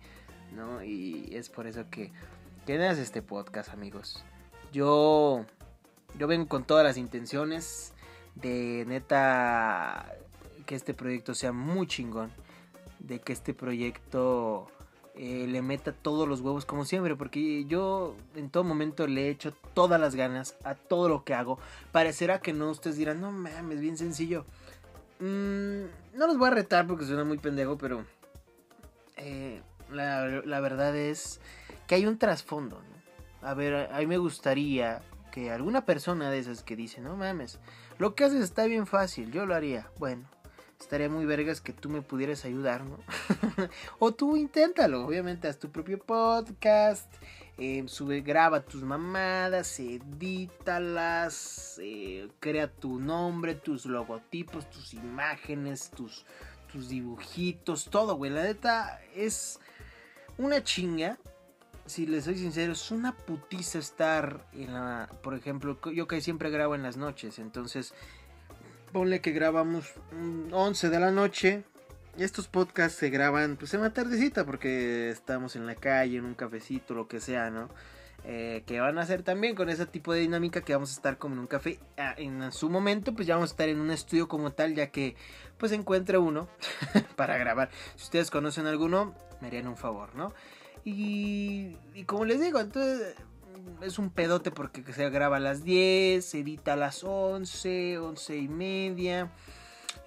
¿no? 0.54 0.84
Y 0.84 1.30
es 1.32 1.50
por 1.50 1.68
eso 1.68 1.90
que, 1.90 2.12
que 2.66 2.90
este 2.90 3.22
podcast, 3.22 3.70
amigos. 3.70 4.24
Yo, 4.72 5.46
yo 6.18 6.28
vengo 6.28 6.48
con 6.48 6.64
todas 6.64 6.84
las 6.84 6.98
intenciones 6.98 7.94
de 8.36 8.84
neta 8.88 10.14
que 10.66 10.76
este 10.76 10.94
proyecto 10.94 11.34
sea 11.34 11.52
muy 11.52 11.88
chingón, 11.88 12.32
de 13.00 13.20
que 13.20 13.34
este 13.34 13.54
proyecto 13.54 14.68
eh, 15.18 15.48
le 15.48 15.62
meta 15.62 15.94
todos 15.94 16.28
los 16.28 16.42
huevos 16.42 16.66
como 16.66 16.84
siempre, 16.84 17.16
porque 17.16 17.64
yo 17.66 18.16
en 18.36 18.50
todo 18.50 18.66
momento 18.66 19.08
le 19.08 19.28
he 19.28 19.30
hecho 19.30 19.54
todas 19.74 20.00
las 20.00 20.16
ganas 20.16 20.58
a 20.66 20.76
todo 20.76 21.08
lo 21.08 21.24
que 21.24 21.34
hago. 21.34 21.58
Parecerá 21.94 22.42
que 22.42 22.52
no, 22.52 22.70
ustedes 22.70 22.98
dirán, 22.98 23.22
no 23.22 23.32
mames, 23.32 23.80
bien 23.80 23.98
sencillo. 23.98 24.46
Mm, 25.20 25.86
no 26.16 26.28
los 26.28 26.38
voy 26.38 26.50
a 26.50 26.52
retar 26.52 26.86
porque 26.86 27.06
suena 27.06 27.24
muy 27.24 27.38
pendejo, 27.38 27.78
pero 27.78 28.04
eh, 29.16 29.62
la, 29.90 30.60
verdad 30.60 30.96
es 30.96 31.40
que 31.88 31.96
hay 31.96 32.06
un 32.06 32.18
trasfondo. 32.18 32.82
A 33.42 33.54
ver, 33.54 33.90
a 33.94 34.00
mí 34.00 34.08
me 34.08 34.18
gustaría 34.18 35.02
que 35.32 35.52
alguna 35.52 35.86
persona 35.86 36.30
de 36.30 36.40
esas 36.40 36.64
que 36.64 36.76
dice, 36.76 37.00
no 37.00 37.16
mames, 37.16 37.60
lo 38.00 38.16
que 38.16 38.26
haces 38.26 38.42
está 38.42 38.66
bien 38.66 38.86
fácil, 38.86 39.32
yo 39.32 39.46
lo 39.46 39.56
haría. 39.56 39.90
Bueno, 39.98 40.28
estaría 40.80 41.10
muy 41.10 41.26
vergas 41.26 41.62
que 41.62 41.74
tú 41.74 41.90
me 41.90 42.02
pudieras 42.02 42.46
ayudar, 42.46 42.86
¿no? 42.86 43.00
o 44.00 44.14
tú 44.14 44.36
inténtalo, 44.36 45.06
obviamente 45.06 45.48
haz 45.48 45.58
tu 45.58 45.72
propio 45.72 46.00
podcast, 46.00 47.12
eh, 47.58 47.86
sube, 47.88 48.20
graba 48.20 48.62
tus 48.62 48.84
mamadas, 48.84 49.80
edítalas, 49.80 51.80
eh, 51.82 52.28
crea 52.42 52.68
tu 52.68 53.00
nombre, 53.00 53.56
tus 53.56 53.86
logotipos, 53.86 54.70
tus 54.70 54.94
imágenes, 54.94 55.90
tus, 55.90 56.26
tus 56.72 56.90
dibujitos, 56.90 57.86
todo, 57.86 58.16
güey. 58.16 58.32
La 58.32 58.44
neta 58.44 59.00
es 59.16 59.60
una 60.38 60.64
chinga. 60.64 61.18
Si 61.86 62.08
les 62.08 62.26
soy 62.26 62.38
sincero, 62.38 62.74
es 62.74 62.92
una 62.92 63.16
putiza 63.16 63.80
estar 63.80 64.46
en 64.54 64.74
la... 64.74 65.10
Por 65.22 65.36
ejemplo, 65.36 65.80
yo 65.94 66.08
que 66.08 66.20
siempre 66.20 66.50
grabo 66.50 66.76
en 66.76 66.84
las 66.84 66.98
noches, 66.98 67.40
entonces 67.40 67.94
ponle 68.96 69.20
que 69.20 69.34
grabamos 69.34 69.92
11 70.54 70.90
de 70.90 71.00
la 71.02 71.12
noche. 71.12 71.66
Y 72.18 72.24
estos 72.24 72.48
podcasts 72.48 72.98
se 72.98 73.10
graban 73.10 73.58
pues 73.58 73.74
en 73.74 73.82
la 73.82 73.90
tardecita 73.90 74.46
porque 74.46 75.10
estamos 75.10 75.58
en 75.58 75.66
la 75.68 75.76
calle, 75.76 76.20
en 76.20 76.24
un 76.24 76.34
cafecito, 76.34 76.94
lo 76.94 77.06
que 77.06 77.20
sea, 77.20 77.50
¿no? 77.50 77.68
Eh, 78.24 78.64
que 78.66 78.80
van 78.80 78.98
a 78.98 79.02
hacer 79.02 79.22
también 79.22 79.54
con 79.54 79.68
ese 79.68 79.86
tipo 79.86 80.14
de 80.14 80.22
dinámica 80.22 80.62
que 80.62 80.72
vamos 80.72 80.92
a 80.92 80.94
estar 80.94 81.18
como 81.18 81.34
en 81.34 81.42
un 81.42 81.48
café. 81.48 81.78
Ah, 81.98 82.16
en 82.18 82.54
su 82.54 82.70
momento 82.70 83.14
pues 83.14 83.28
ya 83.28 83.36
vamos 83.36 83.50
a 83.50 83.54
estar 83.56 83.68
en 83.68 83.82
un 83.82 83.92
estudio 83.92 84.30
como 84.30 84.54
tal 84.54 84.76
ya 84.76 84.88
que 84.92 85.18
pues 85.58 85.74
encuentre 85.74 86.18
uno 86.18 86.48
para 87.18 87.38
grabar. 87.38 87.72
Si 87.98 88.06
ustedes 88.06 88.32
conocen 88.32 88.66
alguno, 88.66 89.14
me 89.42 89.48
harían 89.48 89.68
un 89.68 89.76
favor, 89.76 90.16
¿no? 90.16 90.34
Y, 90.86 91.76
y 91.94 92.06
como 92.06 92.24
les 92.24 92.40
digo, 92.40 92.62
entonces 92.62 93.14
es 93.82 94.00
un 94.00 94.10
pedote 94.10 94.52
porque 94.52 94.84
se 94.94 95.10
graba 95.10 95.38
a 95.38 95.40
las 95.40 95.64
10, 95.64 96.24
se 96.24 96.40
edita 96.40 96.74
a 96.74 96.76
las 96.76 97.04
11, 97.04 98.00
11 98.00 98.38
y 98.38 98.48
media. 98.48 99.32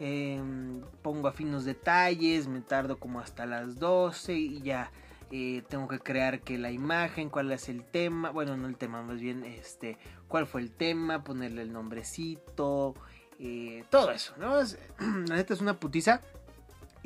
Em, 0.01 0.83
pongo 1.03 1.29
a 1.29 1.33
finos 1.33 1.65
detalles, 1.65 2.47
me 2.47 2.61
tardo 2.61 2.99
como 2.99 3.21
hasta 3.21 3.47
las 3.47 3.79
12 3.79 4.35
y 4.35 4.63
ya 4.63 4.93
eh, 5.31 5.63
tengo 5.69 5.89
que 5.89 5.99
crear 5.99 6.41
que 6.41 6.57
la 6.57 6.71
imagen, 6.71 7.31
cuál 7.31 7.51
es 7.53 7.69
el 7.69 7.85
tema, 7.85 8.31
bueno, 8.31 8.57
no 8.57 8.69
el 8.69 8.77
tema, 8.77 9.03
más 9.03 9.21
bien 9.21 9.45
este, 9.45 9.99
cuál 10.29 10.47
fue 10.47 10.61
el 10.61 10.71
tema, 10.71 11.25
ponerle 11.25 11.63
el 11.63 11.73
nombrecito, 11.73 12.95
eh, 13.39 13.85
todo 13.91 14.11
eso, 14.11 14.35
¿no? 14.39 14.57
la 15.29 15.37
neta 15.37 15.55
es 15.55 15.61
una 15.61 15.79
putiza. 15.79 16.23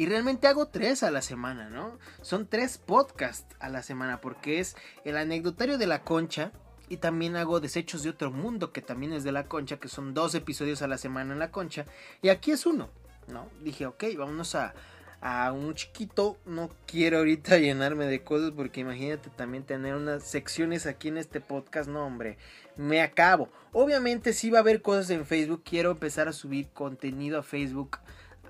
Y 0.02 0.06
realmente 0.06 0.48
hago 0.48 0.66
tres 0.66 1.04
a 1.04 1.12
la 1.12 1.22
semana, 1.22 1.70
¿no? 1.70 1.96
Son 2.22 2.48
tres 2.48 2.76
podcasts 2.76 3.54
a 3.60 3.68
la 3.68 3.84
semana 3.84 4.20
porque 4.20 4.58
es 4.58 4.74
el 5.04 5.16
anecdotario 5.16 5.78
de 5.78 5.86
la 5.86 6.02
concha 6.02 6.50
y 6.88 6.96
también 6.96 7.36
hago 7.36 7.60
Desechos 7.60 8.02
de 8.02 8.10
otro 8.10 8.32
mundo 8.32 8.72
que 8.72 8.82
también 8.82 9.12
es 9.12 9.22
de 9.22 9.30
la 9.30 9.46
concha, 9.46 9.76
que 9.76 9.86
son 9.86 10.12
dos 10.12 10.34
episodios 10.34 10.82
a 10.82 10.88
la 10.88 10.98
semana 10.98 11.34
en 11.34 11.38
la 11.38 11.52
concha. 11.52 11.84
Y 12.20 12.30
aquí 12.30 12.50
es 12.50 12.66
uno, 12.66 12.90
¿no? 13.28 13.48
Dije, 13.62 13.86
ok, 13.86 14.02
vámonos 14.18 14.56
a, 14.56 14.74
a 15.20 15.52
un 15.52 15.72
chiquito. 15.74 16.36
No 16.46 16.68
quiero 16.84 17.18
ahorita 17.18 17.58
llenarme 17.60 18.06
de 18.06 18.24
cosas 18.24 18.50
porque 18.50 18.80
imagínate 18.80 19.30
también 19.30 19.62
tener 19.62 19.94
unas 19.94 20.24
secciones 20.24 20.86
aquí 20.86 21.08
en 21.08 21.16
este 21.16 21.40
podcast. 21.40 21.88
No, 21.88 22.04
hombre, 22.04 22.38
me 22.76 23.02
acabo. 23.02 23.50
Obviamente 23.70 24.32
sí 24.32 24.50
va 24.50 24.58
a 24.58 24.62
haber 24.62 24.82
cosas 24.82 25.10
en 25.10 25.24
Facebook. 25.26 25.62
Quiero 25.64 25.92
empezar 25.92 26.26
a 26.26 26.32
subir 26.32 26.70
contenido 26.70 27.38
a 27.38 27.44
Facebook 27.44 27.98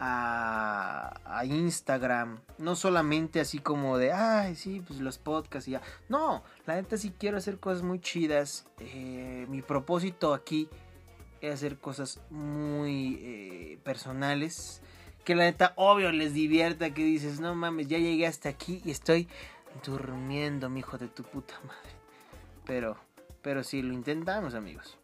a, 0.05 1.45
Instagram. 1.45 2.41
No 2.59 2.77
solamente 2.77 3.41
así 3.41 3.59
como 3.59 3.99
de, 3.99 4.13
ay, 4.13 4.55
sí, 4.57 4.83
pues 4.87 5.01
los 5.01 5.19
podcasts 5.19 5.69
y 5.69 5.73
ya. 5.73 5.83
No, 6.09 6.43
la 6.67 6.75
neta 6.75 6.97
sí 6.97 7.13
quiero 7.17 7.37
hacer 7.37 7.59
cosas 7.59 7.83
muy 7.83 8.01
chidas. 8.01 8.67
Eh, 8.79 9.47
mi 9.49 9.63
propósito 9.63 10.35
aquí 10.35 10.69
es 11.41 11.55
hacer 11.55 11.79
cosas 11.79 12.21
muy 12.31 13.19
eh, 13.23 13.79
personales. 13.83 14.83
Que 15.25 15.35
la 15.35 15.45
neta, 15.45 15.73
obvio, 15.77 16.11
les 16.13 16.33
divierta. 16.33 16.93
Que 16.95 17.05
dices, 17.05 17.41
no 17.41 17.55
mames, 17.55 17.89
ya 17.89 17.99
llegué 17.99 18.27
hasta 18.27 18.49
aquí 18.49 18.83
y 18.85 18.91
estoy 18.91 19.29
durmiendo, 19.85 20.69
mi 20.69 20.81
hijo 20.81 20.99
de 20.99 21.09
tu 21.09 21.23
puta 21.23 21.55
madre. 21.67 21.91
Pero, 22.67 22.97
pero 23.41 23.65
sí, 23.65 23.83
lo 23.83 23.93
intentamos, 23.93 24.55
amigos. 24.55 24.99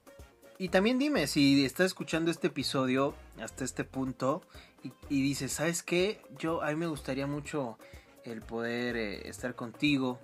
y 0.60 0.68
también 0.70 0.98
dime 0.98 1.26
si 1.28 1.64
estás 1.64 1.86
escuchando 1.86 2.30
este 2.30 2.48
episodio 2.48 3.14
hasta 3.40 3.64
este 3.64 3.84
punto 3.84 4.42
y, 4.82 4.92
y 5.08 5.22
dices, 5.22 5.52
¿sabes 5.52 5.82
qué? 5.82 6.22
Yo 6.38 6.62
a 6.62 6.68
mí 6.70 6.76
me 6.76 6.86
gustaría 6.86 7.26
mucho 7.26 7.78
el 8.24 8.42
poder 8.42 8.96
eh, 8.96 9.28
estar 9.28 9.54
contigo, 9.54 10.18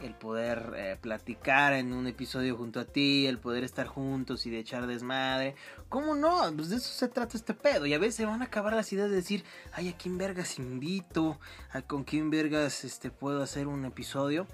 el 0.00 0.14
poder 0.14 0.72
eh, 0.76 0.98
platicar 1.00 1.72
en 1.74 1.92
un 1.92 2.06
episodio 2.06 2.56
junto 2.56 2.80
a 2.80 2.84
ti, 2.84 3.26
el 3.26 3.38
poder 3.38 3.64
estar 3.64 3.86
juntos 3.86 4.46
y 4.46 4.50
de 4.50 4.58
echar 4.58 4.86
desmadre. 4.86 5.54
¿Cómo 5.88 6.14
no? 6.14 6.40
Pues 6.56 6.70
de 6.70 6.76
eso 6.76 6.88
se 6.88 7.08
trata 7.08 7.36
este 7.36 7.54
pedo. 7.54 7.86
Y 7.86 7.94
a 7.94 7.98
veces 7.98 8.16
se 8.16 8.26
van 8.26 8.42
a 8.42 8.46
acabar 8.46 8.74
las 8.74 8.92
ideas 8.92 9.10
de 9.10 9.16
decir, 9.16 9.44
ay, 9.72 9.88
¿a 9.88 9.96
quién 9.96 10.18
vergas 10.18 10.58
invito? 10.58 11.38
¿A 11.70 11.82
con 11.82 12.04
quién 12.04 12.30
vergas 12.30 12.84
este, 12.84 13.10
puedo 13.10 13.42
hacer 13.42 13.66
un 13.66 13.84
episodio? 13.84 14.46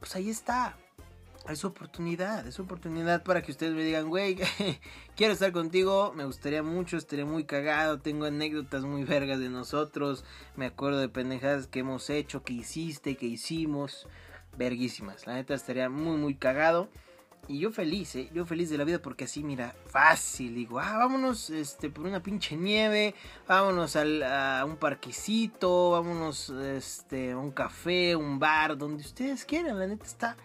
Pues 0.00 0.16
ahí 0.16 0.30
está. 0.30 0.76
Es 1.48 1.64
oportunidad, 1.64 2.44
es 2.46 2.58
oportunidad 2.58 3.22
para 3.22 3.40
que 3.42 3.52
ustedes 3.52 3.72
me 3.72 3.84
digan, 3.84 4.08
güey, 4.08 4.36
quiero 5.16 5.32
estar 5.32 5.52
contigo, 5.52 6.12
me 6.16 6.24
gustaría 6.24 6.64
mucho, 6.64 6.96
estaría 6.96 7.24
muy 7.24 7.44
cagado, 7.44 8.00
tengo 8.00 8.24
anécdotas 8.24 8.84
muy 8.84 9.04
vergas 9.04 9.38
de 9.38 9.48
nosotros, 9.48 10.24
me 10.56 10.66
acuerdo 10.66 10.98
de 10.98 11.08
pendejadas 11.08 11.68
que 11.68 11.80
hemos 11.80 12.10
hecho, 12.10 12.42
que 12.42 12.52
hiciste, 12.52 13.16
que 13.16 13.26
hicimos 13.26 14.08
verguísimas. 14.56 15.26
La 15.26 15.34
neta 15.34 15.54
estaría 15.54 15.88
muy, 15.88 16.16
muy 16.16 16.34
cagado. 16.34 16.88
Y 17.48 17.60
yo 17.60 17.70
feliz, 17.70 18.16
¿eh? 18.16 18.28
Yo 18.34 18.44
feliz 18.44 18.70
de 18.70 18.78
la 18.78 18.82
vida 18.82 18.98
porque 18.98 19.24
así, 19.24 19.44
mira, 19.44 19.76
fácil. 19.86 20.52
Digo, 20.56 20.80
ah, 20.80 20.96
vámonos 20.98 21.50
este, 21.50 21.90
por 21.90 22.04
una 22.04 22.20
pinche 22.20 22.56
nieve. 22.56 23.14
Vámonos 23.46 23.94
al, 23.94 24.24
a 24.24 24.64
un 24.64 24.76
parquecito. 24.76 25.92
Vámonos 25.92 26.50
este, 26.50 27.32
a 27.32 27.38
un 27.38 27.52
café, 27.52 28.16
un 28.16 28.40
bar, 28.40 28.76
donde 28.76 29.04
ustedes 29.04 29.44
quieran. 29.44 29.78
La 29.78 29.86
neta 29.86 30.04
está 30.04 30.36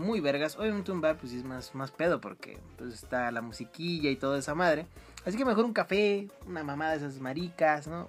muy 0.00 0.20
vergas. 0.20 0.56
Obviamente 0.56 0.90
un 0.90 1.00
bar 1.00 1.16
pues 1.18 1.32
es 1.32 1.44
más, 1.44 1.74
más 1.74 1.90
pedo 1.90 2.20
porque 2.20 2.58
pues, 2.76 2.94
está 2.94 3.30
la 3.30 3.42
musiquilla 3.42 4.10
y 4.10 4.16
toda 4.16 4.38
esa 4.38 4.54
madre. 4.54 4.86
Así 5.24 5.36
que 5.36 5.44
mejor 5.44 5.64
un 5.64 5.72
café, 5.72 6.28
una 6.46 6.64
mamada 6.64 6.92
de 6.92 6.96
esas 6.98 7.20
maricas, 7.20 7.86
¿no? 7.86 8.08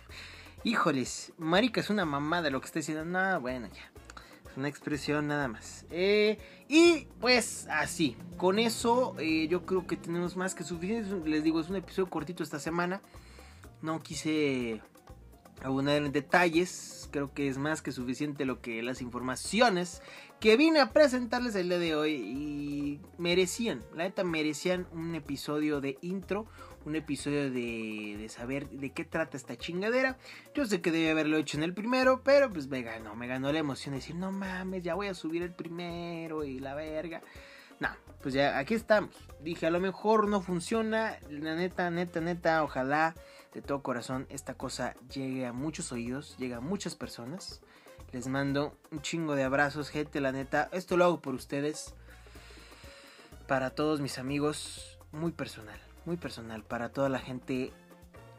Híjoles, 0.64 1.32
marica 1.38 1.80
es 1.80 1.90
una 1.90 2.04
mamada 2.04 2.50
lo 2.50 2.60
que 2.60 2.66
está 2.66 2.78
diciendo. 2.78 3.04
No, 3.04 3.40
bueno, 3.40 3.68
ya 3.68 3.90
una 4.56 4.68
expresión 4.68 5.28
nada 5.28 5.48
más. 5.48 5.84
Eh, 5.90 6.38
y 6.68 7.06
pues 7.20 7.66
así, 7.70 8.16
con 8.36 8.58
eso 8.58 9.14
eh, 9.18 9.48
yo 9.48 9.64
creo 9.66 9.86
que 9.86 9.96
tenemos 9.96 10.36
más 10.36 10.54
que 10.54 10.64
suficiente. 10.64 11.28
Les 11.28 11.44
digo, 11.44 11.60
es 11.60 11.68
un 11.68 11.76
episodio 11.76 12.08
cortito 12.08 12.42
esta 12.42 12.58
semana. 12.58 13.00
No 13.82 14.02
quise 14.02 14.80
abundar 15.62 15.96
en 15.96 16.12
detalles. 16.12 17.05
Creo 17.10 17.32
que 17.32 17.48
es 17.48 17.58
más 17.58 17.82
que 17.82 17.92
suficiente 17.92 18.44
lo 18.44 18.60
que 18.60 18.82
las 18.82 19.00
informaciones 19.00 20.02
que 20.40 20.56
vine 20.56 20.80
a 20.80 20.92
presentarles 20.92 21.54
el 21.54 21.68
día 21.68 21.78
de 21.78 21.94
hoy. 21.94 22.12
Y 22.14 23.00
merecían, 23.18 23.82
la 23.94 24.04
neta 24.04 24.24
merecían 24.24 24.86
un 24.92 25.14
episodio 25.14 25.80
de 25.80 25.98
intro 26.02 26.46
un 26.86 26.94
episodio 26.94 27.50
de, 27.50 28.16
de, 28.16 28.28
saber 28.28 28.68
de 28.70 28.90
qué 28.92 29.04
trata 29.04 29.36
esta 29.36 29.56
chingadera. 29.56 30.18
Yo 30.54 30.64
sé 30.66 30.80
que 30.80 30.92
debí 30.92 31.08
haberlo 31.08 31.36
hecho 31.36 31.56
en 31.56 31.64
el 31.64 31.74
primero, 31.74 32.22
pero 32.22 32.48
pues 32.48 32.68
me 32.68 32.82
ganó, 32.82 33.16
me 33.16 33.26
ganó 33.26 33.52
la 33.52 33.58
emoción 33.58 33.92
de 33.92 33.98
decir, 33.98 34.14
no 34.14 34.30
mames, 34.30 34.84
ya 34.84 34.94
voy 34.94 35.08
a 35.08 35.14
subir 35.14 35.42
el 35.42 35.52
primero 35.52 36.44
y 36.44 36.60
la 36.60 36.76
verga. 36.76 37.22
No, 37.80 37.88
pues 38.22 38.34
ya 38.34 38.56
aquí 38.56 38.74
estamos. 38.74 39.14
Dije, 39.40 39.66
a 39.66 39.70
lo 39.70 39.80
mejor 39.80 40.28
no 40.28 40.40
funciona. 40.40 41.18
La 41.28 41.56
neta, 41.56 41.90
neta, 41.90 42.20
neta, 42.20 42.62
ojalá 42.62 43.14
de 43.52 43.62
todo 43.62 43.82
corazón 43.82 44.26
esta 44.30 44.54
cosa 44.54 44.94
llegue 45.12 45.46
a 45.46 45.52
muchos 45.52 45.92
oídos, 45.92 46.36
llegue 46.38 46.54
a 46.54 46.60
muchas 46.60 46.94
personas. 46.94 47.60
Les 48.12 48.28
mando 48.28 48.76
un 48.90 49.02
chingo 49.02 49.34
de 49.34 49.44
abrazos, 49.44 49.90
gente, 49.90 50.20
la 50.20 50.32
neta. 50.32 50.68
Esto 50.72 50.96
lo 50.96 51.04
hago 51.04 51.20
por 51.20 51.34
ustedes. 51.34 51.94
Para 53.48 53.70
todos 53.70 54.00
mis 54.00 54.18
amigos, 54.18 54.98
muy 55.12 55.32
personal 55.32 55.80
muy 56.06 56.16
personal 56.16 56.62
para 56.62 56.88
toda 56.90 57.08
la 57.08 57.18
gente 57.18 57.72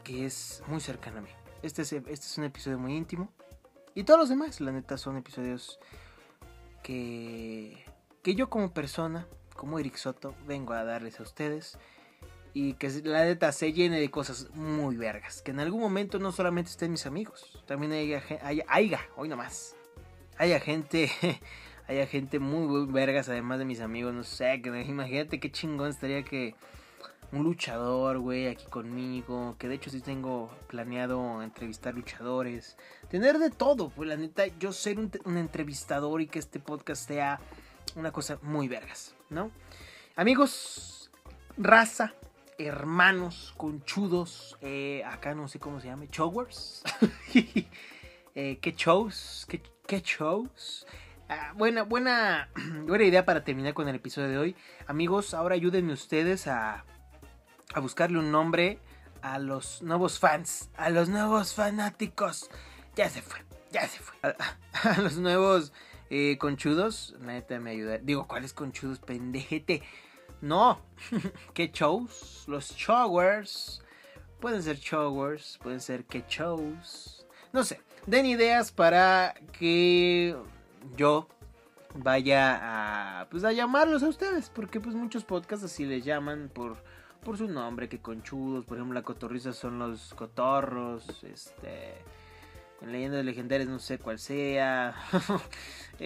que 0.02 0.26
es 0.26 0.62
muy 0.66 0.80
cercana 0.80 1.18
a 1.18 1.22
mí. 1.22 1.28
Este 1.62 1.82
es, 1.82 1.92
este 1.92 2.12
es 2.12 2.38
un 2.38 2.44
episodio 2.44 2.78
muy 2.78 2.96
íntimo. 2.96 3.30
Y 3.94 4.04
todos 4.04 4.18
los 4.18 4.28
demás, 4.28 4.60
la 4.60 4.72
neta, 4.72 4.96
son 4.96 5.16
episodios 5.18 5.78
que, 6.82 7.84
que 8.22 8.34
yo 8.34 8.48
como 8.48 8.72
persona, 8.72 9.26
como 9.54 9.78
Eric 9.78 9.96
Soto, 9.96 10.34
vengo 10.46 10.72
a 10.72 10.84
darles 10.84 11.20
a 11.20 11.24
ustedes. 11.24 11.78
Y 12.54 12.74
que 12.74 12.88
la 13.04 13.24
neta 13.24 13.52
se 13.52 13.72
llene 13.72 14.00
de 14.00 14.10
cosas 14.10 14.48
muy 14.54 14.96
vergas. 14.96 15.42
Que 15.42 15.50
en 15.50 15.60
algún 15.60 15.80
momento 15.80 16.18
no 16.18 16.32
solamente 16.32 16.70
estén 16.70 16.90
mis 16.90 17.06
amigos, 17.06 17.62
también 17.66 17.92
haya, 17.92 18.22
haya, 18.42 18.64
haya 18.68 19.00
hoy 19.16 19.28
nomás, 19.28 19.76
haya 20.36 20.58
gente, 20.60 21.10
haya 21.88 22.06
gente 22.06 22.38
muy 22.38 22.86
vergas 22.86 23.28
además 23.28 23.58
de 23.58 23.64
mis 23.64 23.80
amigos, 23.80 24.14
no 24.14 24.24
sé, 24.24 24.60
que 24.62 24.68
imagínate 24.82 25.40
qué 25.40 25.50
chingón 25.50 25.90
estaría 25.90 26.22
que 26.22 26.54
un 27.32 27.44
luchador, 27.44 28.18
güey, 28.18 28.48
aquí 28.48 28.66
conmigo. 28.66 29.56
Que 29.58 29.68
de 29.68 29.74
hecho 29.74 29.90
sí 29.90 30.00
tengo 30.00 30.50
planeado 30.68 31.42
entrevistar 31.42 31.94
luchadores. 31.94 32.76
Tener 33.10 33.38
de 33.38 33.50
todo, 33.50 33.90
pues 33.90 34.08
la 34.08 34.16
neta, 34.16 34.46
yo 34.58 34.72
ser 34.72 34.98
un, 34.98 35.10
entrevistador 35.36 36.20
y 36.20 36.26
que 36.26 36.38
este 36.38 36.60
podcast 36.60 37.06
sea 37.06 37.40
una 37.96 38.12
cosa 38.12 38.38
muy 38.42 38.68
vergas, 38.68 39.14
¿no? 39.30 39.50
Amigos, 40.16 41.10
raza, 41.56 42.14
hermanos, 42.58 43.54
conchudos, 43.56 44.58
eh, 44.60 45.02
acá 45.06 45.34
no 45.34 45.48
sé 45.48 45.58
cómo 45.58 45.80
se 45.80 45.88
llame, 45.88 46.08
chowers. 46.08 46.82
eh, 48.34 48.58
¿Qué 48.60 48.72
shows? 48.76 49.46
¿Qué, 49.86 50.02
shows? 50.02 50.86
Ah, 51.28 51.52
buena, 51.56 51.84
buena, 51.84 52.50
buena 52.86 53.04
idea 53.04 53.24
para 53.24 53.44
terminar 53.44 53.74
con 53.74 53.88
el 53.88 53.96
episodio 53.96 54.28
de 54.28 54.38
hoy. 54.38 54.56
Amigos, 54.86 55.34
ahora 55.34 55.54
ayúdenme 55.54 55.92
ustedes 55.92 56.46
a 56.46 56.84
a 57.74 57.80
buscarle 57.80 58.18
un 58.18 58.30
nombre 58.30 58.78
a 59.22 59.38
los 59.38 59.82
nuevos 59.82 60.18
fans, 60.18 60.70
a 60.76 60.90
los 60.90 61.08
nuevos 61.08 61.54
fanáticos. 61.54 62.50
Ya 62.94 63.08
se 63.08 63.22
fue, 63.22 63.40
ya 63.70 63.86
se 63.86 64.00
fue. 64.00 64.16
A, 64.22 65.00
los 65.00 65.16
nuevos 65.18 65.72
eh, 66.10 66.38
conchudos, 66.38 67.14
neta 67.20 67.58
me 67.60 67.70
ayuda. 67.70 67.98
Digo, 67.98 68.26
¿cuáles 68.26 68.52
conchudos, 68.52 68.98
pendejete? 69.00 69.82
No, 70.40 70.80
¿qué 71.54 71.70
shows? 71.72 72.44
Los 72.46 72.74
showers. 72.74 73.82
Pueden 74.40 74.62
ser 74.62 74.76
showers, 74.76 75.58
pueden 75.62 75.80
ser 75.80 76.04
qué 76.04 76.24
shows. 76.28 77.26
No 77.52 77.64
sé, 77.64 77.80
den 78.06 78.26
ideas 78.26 78.70
para 78.70 79.34
que 79.52 80.36
yo 80.96 81.28
vaya 81.94 83.20
a 83.20 83.28
pues 83.30 83.42
a 83.42 83.52
llamarlos 83.52 84.02
a 84.02 84.08
ustedes, 84.08 84.50
porque 84.50 84.80
pues 84.80 84.94
muchos 84.94 85.24
podcasts 85.24 85.64
así 85.64 85.84
les 85.86 86.04
llaman 86.04 86.50
por 86.54 86.76
por 87.24 87.36
su 87.36 87.48
nombre, 87.48 87.88
que 87.88 88.00
conchudos, 88.00 88.64
por 88.64 88.78
ejemplo, 88.78 88.94
la 88.94 89.02
cotorriza 89.02 89.52
son 89.52 89.78
los 89.78 90.14
cotorros, 90.14 91.04
este, 91.24 91.94
en 92.80 92.92
leyendas 92.92 93.24
legendarias 93.24 93.68
no 93.68 93.78
sé 93.78 93.98
cuál 93.98 94.18
sea, 94.18 94.94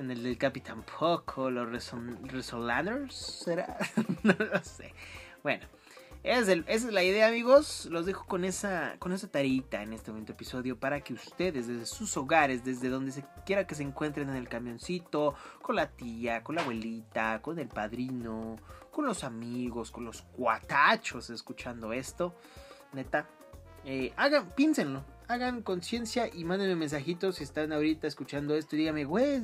en 0.00 0.10
el 0.10 0.22
del 0.22 0.38
Capi 0.38 0.60
tampoco, 0.60 1.50
los 1.50 1.68
Resolaners, 1.70 3.14
¿será? 3.14 3.76
no 4.22 4.34
lo 4.38 4.58
sé. 4.64 4.92
Bueno, 5.42 5.66
esa 6.22 6.52
es, 6.52 6.84
la 6.84 7.02
idea, 7.02 7.28
amigos. 7.28 7.86
Los 7.90 8.06
dejo 8.06 8.26
con 8.26 8.44
esa, 8.44 8.96
con 8.98 9.12
esa 9.12 9.28
tarita 9.28 9.82
en 9.82 9.92
este 9.92 10.10
momento 10.10 10.32
episodio 10.32 10.78
para 10.78 11.00
que 11.00 11.14
ustedes, 11.14 11.66
desde 11.66 11.86
sus 11.86 12.16
hogares, 12.16 12.64
desde 12.64 12.88
donde 12.88 13.12
se 13.12 13.24
quiera 13.46 13.66
que 13.66 13.74
se 13.74 13.82
encuentren 13.82 14.28
en 14.28 14.36
el 14.36 14.48
camioncito, 14.48 15.34
con 15.62 15.76
la 15.76 15.88
tía, 15.88 16.42
con 16.42 16.56
la 16.56 16.62
abuelita, 16.62 17.40
con 17.42 17.58
el 17.58 17.68
padrino, 17.68 18.56
con 18.90 19.06
los 19.06 19.24
amigos, 19.24 19.90
con 19.90 20.04
los 20.04 20.22
cuatachos 20.22 21.30
escuchando 21.30 21.92
esto, 21.92 22.34
neta, 22.92 23.26
eh, 23.84 24.12
hagan, 24.16 24.50
piénsenlo, 24.50 25.04
hagan 25.30 25.62
conciencia 25.62 26.28
y 26.32 26.44
mándenme 26.44 26.74
mensajitos 26.74 27.36
si 27.36 27.44
están 27.44 27.72
ahorita 27.72 28.08
escuchando 28.08 28.56
esto 28.56 28.74
y 28.74 28.80
díganme, 28.80 29.04
güey, 29.04 29.40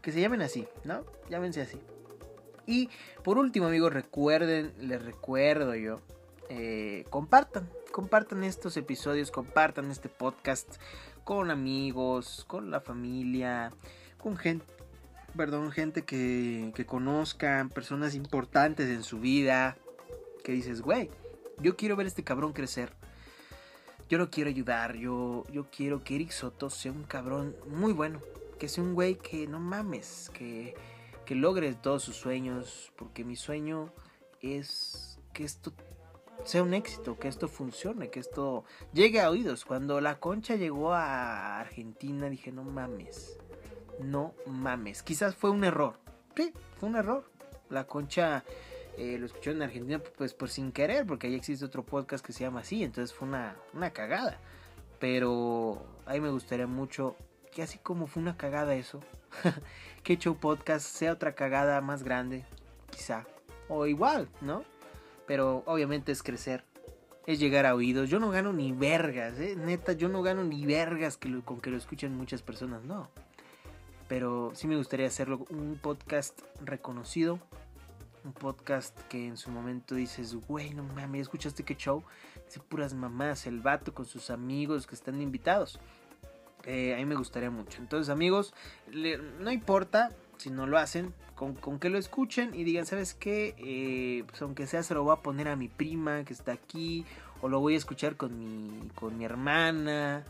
que 0.00 0.10
se 0.10 0.22
llamen 0.22 0.40
así, 0.40 0.66
¿no? 0.84 1.04
Llámense 1.28 1.60
así. 1.60 1.78
Y 2.66 2.88
por 3.22 3.36
último, 3.36 3.66
amigos, 3.66 3.92
recuerden, 3.92 4.72
les 4.80 5.02
recuerdo 5.02 5.74
yo, 5.74 6.00
eh, 6.48 7.04
compartan, 7.10 7.68
compartan 7.92 8.42
estos 8.42 8.78
episodios, 8.78 9.30
compartan 9.30 9.90
este 9.90 10.08
podcast 10.08 10.76
con 11.24 11.50
amigos, 11.50 12.46
con 12.48 12.70
la 12.70 12.80
familia, 12.80 13.70
con 14.16 14.38
gente, 14.38 14.64
perdón, 15.36 15.72
gente 15.72 16.06
que, 16.06 16.72
que 16.74 16.86
conozcan, 16.86 17.68
personas 17.68 18.14
importantes 18.14 18.88
en 18.88 19.02
su 19.02 19.20
vida, 19.20 19.76
que 20.42 20.52
dices, 20.52 20.80
güey, 20.80 21.10
yo 21.60 21.76
quiero 21.76 21.96
ver 21.96 22.06
este 22.06 22.24
cabrón 22.24 22.54
crecer. 22.54 22.97
Yo 24.08 24.18
lo 24.18 24.30
quiero 24.30 24.50
ayudar, 24.50 24.96
yo, 24.96 25.44
yo 25.52 25.66
quiero 25.70 26.02
que 26.02 26.14
Eric 26.14 26.30
Soto 26.30 26.70
sea 26.70 26.92
un 26.92 27.04
cabrón 27.04 27.54
muy 27.66 27.92
bueno, 27.92 28.20
que 28.58 28.68
sea 28.68 28.82
un 28.82 28.94
güey 28.94 29.16
que 29.16 29.46
no 29.46 29.60
mames, 29.60 30.30
que 30.32 30.74
que 31.28 31.34
logre 31.34 31.74
todos 31.74 32.04
sus 32.04 32.16
sueños, 32.16 32.90
porque 32.96 33.22
mi 33.22 33.36
sueño 33.36 33.92
es 34.40 35.18
que 35.34 35.44
esto 35.44 35.74
sea 36.42 36.62
un 36.62 36.72
éxito, 36.72 37.18
que 37.18 37.28
esto 37.28 37.48
funcione, 37.48 38.08
que 38.08 38.18
esto 38.18 38.64
llegue 38.94 39.20
a 39.20 39.28
oídos. 39.28 39.66
Cuando 39.66 40.00
la 40.00 40.20
concha 40.20 40.56
llegó 40.56 40.94
a 40.94 41.60
Argentina 41.60 42.30
dije, 42.30 42.50
no 42.50 42.64
mames, 42.64 43.38
no 44.00 44.32
mames. 44.46 45.02
Quizás 45.02 45.36
fue 45.36 45.50
un 45.50 45.64
error. 45.64 45.98
Sí, 46.34 46.54
fue 46.78 46.88
un 46.88 46.96
error. 46.96 47.30
La 47.68 47.86
concha 47.86 48.42
eh, 48.98 49.16
lo 49.16 49.26
escuché 49.26 49.52
en 49.52 49.62
Argentina 49.62 50.02
pues 50.16 50.34
por 50.34 50.48
sin 50.48 50.72
querer, 50.72 51.06
porque 51.06 51.28
ahí 51.28 51.34
existe 51.34 51.64
otro 51.64 51.84
podcast 51.84 52.24
que 52.24 52.32
se 52.32 52.44
llama 52.44 52.60
así, 52.60 52.82
entonces 52.82 53.16
fue 53.16 53.28
una, 53.28 53.56
una 53.72 53.92
cagada. 53.92 54.38
Pero 54.98 55.86
ahí 56.04 56.20
me 56.20 56.30
gustaría 56.30 56.66
mucho 56.66 57.14
que 57.52 57.62
así 57.62 57.78
como 57.78 58.08
fue 58.08 58.22
una 58.22 58.36
cagada 58.36 58.74
eso, 58.74 59.00
que 60.02 60.14
hecho 60.14 60.34
podcast 60.34 60.84
sea 60.84 61.12
otra 61.12 61.36
cagada 61.36 61.80
más 61.80 62.02
grande, 62.02 62.44
quizá, 62.90 63.24
o 63.68 63.86
igual, 63.86 64.28
¿no? 64.40 64.64
Pero 65.26 65.62
obviamente 65.66 66.10
es 66.10 66.24
crecer, 66.24 66.64
es 67.26 67.38
llegar 67.38 67.66
a 67.66 67.76
oídos. 67.76 68.10
Yo 68.10 68.18
no 68.18 68.30
gano 68.30 68.52
ni 68.52 68.72
vergas, 68.72 69.38
¿eh? 69.38 69.54
neta, 69.56 69.92
yo 69.92 70.08
no 70.08 70.22
gano 70.22 70.42
ni 70.42 70.66
vergas 70.66 71.16
que 71.16 71.40
con 71.42 71.60
que 71.60 71.70
lo 71.70 71.76
escuchen 71.76 72.16
muchas 72.16 72.42
personas, 72.42 72.82
no. 72.82 73.10
Pero 74.08 74.50
sí 74.54 74.66
me 74.66 74.76
gustaría 74.76 75.06
hacerlo 75.06 75.46
un 75.50 75.78
podcast 75.80 76.40
reconocido, 76.64 77.38
un 78.24 78.32
podcast 78.32 78.98
que 79.08 79.26
en 79.26 79.36
su 79.36 79.50
momento 79.50 79.94
dices, 79.94 80.34
güey, 80.34 80.74
no 80.74 80.82
mames, 80.82 81.22
¿escuchaste 81.22 81.64
qué 81.64 81.74
show? 81.76 82.02
Dice 82.46 82.60
puras 82.60 82.94
mamás, 82.94 83.46
el 83.46 83.60
vato 83.60 83.94
con 83.94 84.06
sus 84.06 84.30
amigos 84.30 84.86
que 84.86 84.94
están 84.94 85.20
invitados. 85.20 85.78
Eh, 86.64 86.94
a 86.94 86.96
mí 86.98 87.04
me 87.04 87.14
gustaría 87.14 87.50
mucho. 87.50 87.80
Entonces, 87.80 88.10
amigos, 88.10 88.54
no 89.40 89.50
importa 89.50 90.10
si 90.36 90.50
no 90.50 90.66
lo 90.66 90.78
hacen, 90.78 91.14
con, 91.34 91.78
que 91.78 91.88
lo 91.88 91.98
escuchen 91.98 92.54
y 92.54 92.64
digan, 92.64 92.86
¿sabes 92.86 93.14
qué? 93.14 93.54
Eh, 93.58 94.24
pues 94.26 94.42
aunque 94.42 94.66
sea, 94.66 94.82
se 94.82 94.94
lo 94.94 95.04
voy 95.04 95.12
a 95.12 95.22
poner 95.22 95.48
a 95.48 95.56
mi 95.56 95.68
prima 95.68 96.24
que 96.24 96.32
está 96.32 96.52
aquí, 96.52 97.04
o 97.40 97.48
lo 97.48 97.60
voy 97.60 97.74
a 97.74 97.76
escuchar 97.76 98.16
con 98.16 98.38
mi, 98.38 98.88
con 98.94 99.16
mi 99.16 99.24
hermana, 99.24 100.24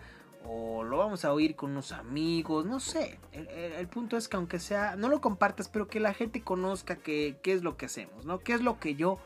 o 0.45 0.83
lo 0.83 0.99
vamos 0.99 1.25
a 1.25 1.33
oír 1.33 1.57
con 1.57 1.73
unos 1.73 1.93
amigos, 1.93 2.65
no 2.65 2.81
sé. 2.81 3.19
El, 3.33 3.89
punto 3.89 4.17
es 4.17 4.29
que 4.29 4.37
aunque 4.37 4.59
sea, 4.59 4.97
no 4.97 5.09
lo 5.09 5.21
compartas, 5.21 5.69
pero 5.69 5.89
que 5.89 6.01
la 6.01 6.15
gente 6.15 6.43
conozca 6.43 6.97
qué 6.97 7.39
es 7.45 7.63
lo 7.63 7.77
que 7.77 7.87
hacemos, 7.87 8.25
¿no? 8.25 8.39
¿Qué 8.41 8.55
es 8.55 8.63
lo 8.63 8.79
que 8.79 8.95
yo 8.95 9.19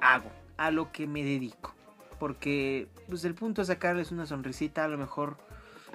hago? 0.00 0.30
A 0.56 0.70
lo 0.70 0.92
que 0.92 1.06
me 1.06 1.24
dedico. 1.24 1.74
Porque 2.18 2.88
pues 3.08 3.24
el 3.24 3.34
punto 3.34 3.62
es 3.62 3.68
sacarles 3.68 4.12
una 4.12 4.26
sonrisita, 4.26 4.84
a 4.84 4.88
lo 4.88 4.98
mejor 4.98 5.36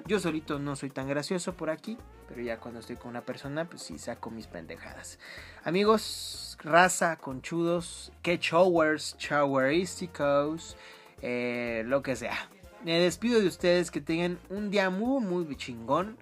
yo 0.06 0.20
solito 0.20 0.58
no 0.58 0.76
soy 0.76 0.90
tan 0.90 1.08
gracioso 1.08 1.54
por 1.54 1.70
aquí, 1.70 1.96
pero 2.28 2.42
ya 2.42 2.58
cuando 2.60 2.80
estoy 2.80 2.96
con 2.96 3.10
una 3.10 3.22
persona, 3.22 3.64
pues 3.64 3.82
sí 3.82 3.98
saco 3.98 4.30
mis 4.30 4.46
pendejadas. 4.46 5.18
Amigos, 5.64 6.58
raza, 6.62 7.16
conchudos, 7.16 8.12
que 8.22 8.38
showers, 8.38 9.16
showerísticos, 9.18 10.76
eh, 11.22 11.82
lo 11.86 12.02
que 12.02 12.16
sea 12.16 12.48
me 12.84 12.98
despido 12.98 13.40
de 13.40 13.46
ustedes, 13.46 13.90
que 13.90 14.00
tengan 14.00 14.38
un 14.48 14.70
día 14.70 14.90
muy, 14.90 15.22
muy 15.22 15.56
chingón. 15.56 16.16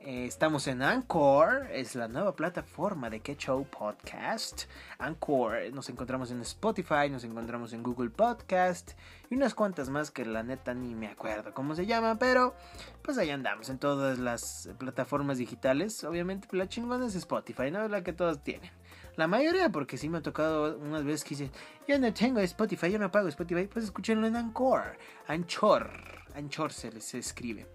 Eh, 0.00 0.26
estamos 0.26 0.68
en 0.68 0.80
Anchor, 0.80 1.66
es 1.72 1.94
la 1.96 2.06
nueva 2.06 2.36
plataforma 2.36 3.10
de 3.10 3.20
Show 3.20 3.66
Podcast. 3.66 4.62
Anchor, 4.98 5.72
nos 5.72 5.88
encontramos 5.90 6.30
en 6.30 6.40
Spotify, 6.42 7.10
nos 7.10 7.24
encontramos 7.24 7.72
en 7.72 7.82
Google 7.82 8.10
Podcast 8.10 8.92
y 9.28 9.34
unas 9.34 9.54
cuantas 9.54 9.90
más 9.90 10.10
que 10.10 10.24
la 10.24 10.42
neta 10.42 10.72
ni 10.72 10.94
me 10.94 11.08
acuerdo 11.08 11.52
cómo 11.52 11.74
se 11.74 11.84
llama, 11.84 12.16
pero 12.18 12.54
pues 13.02 13.18
ahí 13.18 13.30
andamos 13.30 13.68
en 13.68 13.78
todas 13.78 14.18
las 14.18 14.70
plataformas 14.78 15.38
digitales. 15.38 16.04
Obviamente 16.04 16.48
la 16.52 16.68
chingona 16.68 17.06
es 17.06 17.16
Spotify, 17.16 17.70
¿no? 17.70 17.86
La 17.88 18.04
que 18.04 18.12
todos 18.12 18.42
tienen. 18.42 18.77
La 19.18 19.26
mayoría, 19.26 19.68
porque 19.68 19.98
sí 19.98 20.08
me 20.08 20.18
ha 20.18 20.22
tocado 20.22 20.78
unas 20.78 21.02
veces 21.02 21.24
que 21.24 21.30
dice, 21.30 21.50
yo 21.88 21.98
no 21.98 22.14
tengo 22.14 22.38
Spotify, 22.38 22.92
yo 22.92 23.00
no 23.00 23.10
pago 23.10 23.26
Spotify, 23.26 23.66
pues 23.66 23.86
escúchenlo 23.86 24.28
en 24.28 24.36
Anchor. 24.36 24.96
Anchor. 25.26 25.90
Anchor 26.36 26.72
se 26.72 26.92
les 26.92 27.14
escribe. 27.14 27.66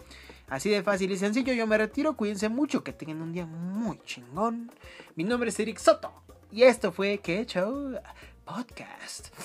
Así 0.48 0.70
de 0.70 0.82
fácil 0.84 1.12
y 1.12 1.18
sencillo, 1.18 1.52
yo 1.52 1.68
me 1.68 1.78
retiro, 1.78 2.16
cuídense 2.16 2.48
mucho, 2.48 2.82
que 2.82 2.94
tengan 2.94 3.22
un 3.22 3.34
día 3.34 3.46
muy 3.46 4.00
chingón. 4.06 4.72
Mi 5.18 5.26
nombre 5.26 5.50
es 5.50 5.60
Eric 5.60 5.80
Soto 5.80 6.14
y 6.50 6.64
esto 6.64 6.94
fue 6.94 7.18
Que 7.18 7.42
hecho 7.42 7.92
podcast. 8.46 9.36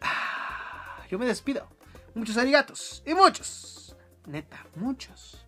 Ah, 0.00 1.04
yo 1.10 1.18
me 1.18 1.26
despido. 1.26 1.68
Muchos 2.14 2.38
arigatos 2.38 3.02
y 3.04 3.12
muchos, 3.12 3.94
neta, 4.24 4.64
muchos, 4.76 5.44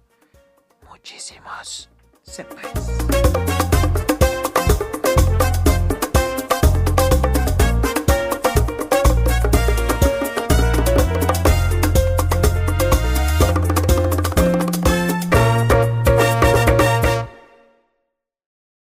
muchísimos 0.87 1.89
senpais. 2.23 3.72